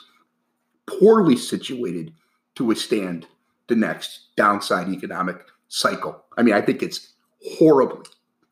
poorly 0.86 1.36
situated 1.36 2.12
to 2.56 2.64
withstand 2.64 3.28
the 3.68 3.76
next 3.76 4.34
downside 4.34 4.88
economic 4.88 5.40
cycle. 5.68 6.24
I 6.36 6.42
mean, 6.42 6.54
I 6.54 6.62
think 6.62 6.82
it's 6.82 7.12
horribly 7.58 8.06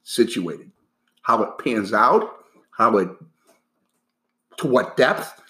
situated 0.05 0.71
how 1.23 1.43
it 1.43 1.59
pans 1.59 1.93
out, 1.93 2.31
how 2.71 2.99
it, 2.99 3.09
to 4.59 4.69
what 4.69 4.97
depth. 4.97 5.41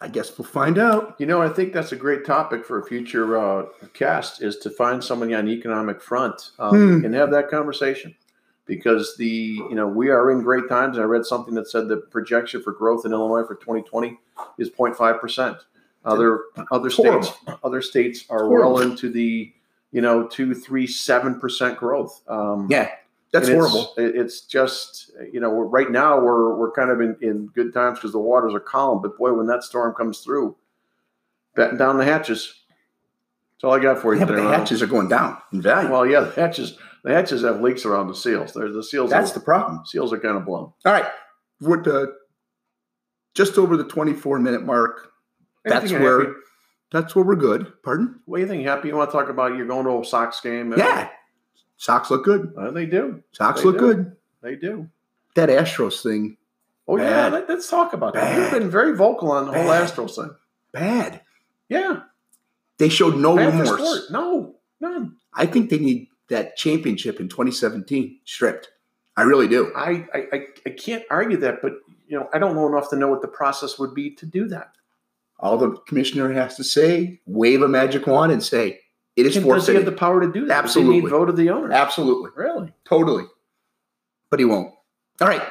I 0.00 0.08
guess 0.08 0.38
we'll 0.38 0.46
find 0.46 0.78
out. 0.78 1.16
You 1.18 1.26
know, 1.26 1.42
I 1.42 1.48
think 1.48 1.72
that's 1.72 1.92
a 1.92 1.96
great 1.96 2.24
topic 2.24 2.64
for 2.64 2.78
a 2.78 2.84
future 2.84 3.36
uh, 3.36 3.66
cast 3.94 4.42
is 4.42 4.56
to 4.58 4.70
find 4.70 5.02
somebody 5.02 5.34
on 5.34 5.46
the 5.46 5.52
economic 5.52 6.00
front 6.00 6.52
um, 6.58 7.00
hmm. 7.00 7.04
and 7.04 7.14
have 7.14 7.30
that 7.32 7.50
conversation 7.50 8.14
because 8.66 9.16
the 9.16 9.26
you 9.26 9.74
know 9.74 9.88
we 9.88 10.10
are 10.10 10.30
in 10.30 10.42
great 10.42 10.68
times. 10.68 10.98
I 10.98 11.02
read 11.02 11.24
something 11.24 11.54
that 11.54 11.68
said 11.68 11.88
the 11.88 11.96
projection 11.96 12.62
for 12.62 12.72
growth 12.72 13.04
in 13.04 13.12
Illinois 13.12 13.44
for 13.44 13.56
2020 13.56 14.16
is 14.58 14.70
0.5 14.70 15.20
percent. 15.20 15.56
Other 16.04 16.42
other 16.70 16.90
states 16.90 17.32
other 17.64 17.82
states 17.82 18.24
are 18.30 18.48
well 18.48 18.78
into 18.78 19.10
the 19.10 19.52
you 19.90 20.00
know 20.00 20.28
two 20.28 20.54
three 20.54 20.86
seven 20.86 21.40
percent 21.40 21.76
growth. 21.76 22.22
Um, 22.28 22.68
yeah, 22.70 22.90
that's 23.32 23.48
horrible. 23.48 23.92
It's, 23.96 24.16
it's, 24.16 24.40
just 24.42 25.10
you 25.32 25.40
know 25.40 25.50
right 25.50 25.90
now 25.90 26.20
we're 26.20 26.56
we're 26.56 26.72
kind 26.72 26.90
of 26.90 27.00
in, 27.00 27.16
in 27.20 27.46
good 27.48 27.74
times 27.74 27.98
because 27.98 28.12
the 28.12 28.18
waters 28.18 28.54
are 28.54 28.60
calm. 28.60 29.02
But 29.02 29.18
boy, 29.18 29.32
when 29.34 29.46
that 29.48 29.62
storm 29.62 29.94
comes 29.94 30.20
through, 30.20 30.56
batten 31.54 31.78
down 31.78 31.98
the 31.98 32.04
hatches. 32.04 32.54
That's 33.56 33.64
all 33.64 33.72
I 33.72 33.80
got 33.80 33.98
for 33.98 34.14
you. 34.14 34.20
Yeah, 34.20 34.26
but 34.26 34.36
the 34.36 34.42
hatches 34.42 34.82
are 34.82 34.86
going 34.86 35.08
down 35.08 35.36
in 35.52 35.60
value. 35.60 35.90
Well, 35.90 36.06
yeah, 36.06 36.20
the 36.20 36.30
hatches 36.30 36.78
the 37.04 37.12
hatches 37.12 37.42
have 37.42 37.60
leaks 37.60 37.84
around 37.84 38.08
the 38.08 38.14
seals. 38.14 38.52
There's 38.52 38.74
the 38.74 38.82
seals. 38.82 39.10
That's 39.10 39.32
are, 39.32 39.34
the 39.34 39.40
problem. 39.40 39.84
Seals 39.84 40.12
are 40.12 40.20
kind 40.20 40.36
of 40.36 40.44
blown. 40.44 40.72
All 40.84 40.92
right, 40.92 41.06
we're 41.60 41.82
uh, 41.82 42.06
just 43.34 43.58
over 43.58 43.76
the 43.76 43.84
24 43.84 44.38
minute 44.38 44.64
mark. 44.64 45.10
Anything 45.66 45.90
that's 45.90 45.92
where. 45.92 46.20
Happy? 46.20 46.32
That's 46.90 47.14
where 47.14 47.24
we're 47.24 47.36
good. 47.36 47.70
Pardon? 47.82 48.20
What 48.24 48.38
do 48.38 48.42
you 48.42 48.48
think? 48.48 48.64
Happy? 48.64 48.88
You 48.88 48.96
want 48.96 49.10
to 49.10 49.16
talk 49.16 49.28
about 49.28 49.56
you're 49.56 49.66
going 49.66 49.84
to 49.84 50.00
a 50.00 50.04
Sox 50.04 50.40
game? 50.40 50.72
Yeah. 50.74 51.10
Sox 51.78 52.10
look 52.10 52.24
good. 52.24 52.52
Uh, 52.58 52.70
they 52.70 52.84
do. 52.84 53.22
Sox 53.32 53.60
they 53.60 53.66
look 53.66 53.78
do. 53.78 53.86
good. 53.86 54.16
They 54.42 54.56
do. 54.56 54.88
That 55.34 55.48
Astros 55.48 56.02
thing. 56.02 56.36
Oh 56.86 56.96
bad. 56.96 57.32
yeah, 57.32 57.38
let, 57.38 57.50
us 57.50 57.70
talk 57.70 57.92
about 57.92 58.14
bad. 58.14 58.36
that. 58.36 58.42
You've 58.42 58.60
been 58.60 58.70
very 58.70 58.96
vocal 58.96 59.30
on 59.30 59.46
the 59.46 59.52
bad. 59.52 59.62
whole 59.62 60.06
Astros 60.06 60.16
thing. 60.16 60.34
Bad. 60.72 61.22
Yeah. 61.68 62.00
They 62.78 62.88
showed 62.88 63.16
no 63.16 63.36
bad 63.36 63.58
remorse. 63.58 64.10
No, 64.10 64.56
none. 64.80 65.16
I 65.34 65.46
think 65.46 65.70
they 65.70 65.78
need 65.78 66.08
that 66.28 66.56
championship 66.56 67.20
in 67.20 67.28
2017 67.28 68.20
stripped. 68.24 68.70
I 69.16 69.22
really 69.22 69.48
do. 69.48 69.72
I, 69.74 70.06
I 70.14 70.46
I 70.66 70.70
can't 70.70 71.04
argue 71.10 71.38
that, 71.38 71.60
but 71.60 71.72
you 72.06 72.18
know 72.18 72.28
I 72.32 72.38
don't 72.38 72.54
know 72.54 72.68
enough 72.68 72.90
to 72.90 72.96
know 72.96 73.08
what 73.08 73.22
the 73.22 73.28
process 73.28 73.78
would 73.78 73.94
be 73.94 74.10
to 74.16 74.26
do 74.26 74.48
that. 74.48 74.72
All 75.40 75.56
the 75.56 75.72
commissioner 75.86 76.32
has 76.32 76.56
to 76.56 76.64
say, 76.64 77.20
wave 77.26 77.62
a 77.62 77.68
magic 77.68 78.06
wand, 78.06 78.32
and 78.32 78.42
say, 78.42 78.80
it 79.18 79.26
is 79.26 79.36
forfeited. 79.36 79.56
Does 79.56 79.66
he 79.66 79.74
have 79.74 79.84
the 79.84 79.92
power 79.92 80.20
to 80.20 80.32
do 80.32 80.46
that? 80.46 80.64
Absolutely. 80.64 81.00
Does 81.02 81.10
vote 81.10 81.28
of 81.28 81.36
the 81.36 81.50
owner? 81.50 81.72
Absolutely. 81.72 82.30
Really? 82.36 82.72
Totally. 82.84 83.24
But 84.30 84.38
he 84.38 84.44
won't. 84.44 84.72
All 85.20 85.26
right. 85.26 85.42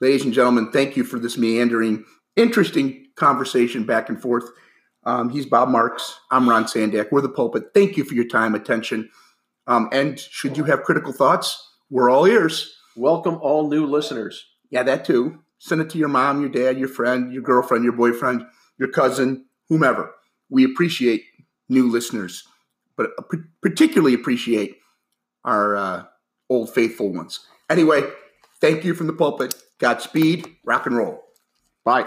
Ladies 0.00 0.24
and 0.24 0.34
gentlemen, 0.34 0.70
thank 0.70 0.96
you 0.96 1.04
for 1.04 1.18
this 1.18 1.38
meandering, 1.38 2.04
interesting 2.36 3.06
conversation 3.16 3.84
back 3.84 4.10
and 4.10 4.20
forth. 4.20 4.44
Um, 5.04 5.30
he's 5.30 5.46
Bob 5.46 5.70
Marks. 5.70 6.18
I'm 6.30 6.46
Ron 6.46 6.64
Sandack. 6.64 7.10
We're 7.10 7.22
the 7.22 7.30
pulpit. 7.30 7.70
Thank 7.72 7.96
you 7.96 8.04
for 8.04 8.14
your 8.14 8.28
time, 8.28 8.54
attention. 8.54 9.08
Um, 9.66 9.88
and 9.92 10.18
should 10.18 10.58
you 10.58 10.64
have 10.64 10.82
critical 10.82 11.12
thoughts, 11.12 11.66
we're 11.88 12.10
all 12.10 12.26
ears. 12.26 12.76
Welcome 12.94 13.38
all 13.40 13.70
new 13.70 13.86
listeners. 13.86 14.44
Yeah, 14.68 14.82
that 14.82 15.06
too. 15.06 15.38
Send 15.58 15.80
it 15.80 15.88
to 15.90 15.98
your 15.98 16.08
mom, 16.08 16.42
your 16.42 16.50
dad, 16.50 16.78
your 16.78 16.88
friend, 16.88 17.32
your 17.32 17.42
girlfriend, 17.42 17.84
your 17.84 17.94
boyfriend, 17.94 18.44
your 18.78 18.88
cousin, 18.88 19.46
whomever. 19.70 20.12
We 20.50 20.64
appreciate 20.64 21.22
new 21.68 21.90
listeners, 21.90 22.44
but 22.96 23.10
particularly 23.60 24.14
appreciate 24.14 24.78
our 25.44 25.76
uh, 25.76 26.04
old 26.48 26.72
faithful 26.72 27.12
ones. 27.12 27.46
Anyway, 27.70 28.02
thank 28.60 28.84
you 28.84 28.94
from 28.94 29.06
the 29.06 29.12
pulpit. 29.12 29.54
Godspeed. 29.78 30.46
Rock 30.64 30.86
and 30.86 30.96
roll. 30.96 31.24
Bye. 31.84 32.06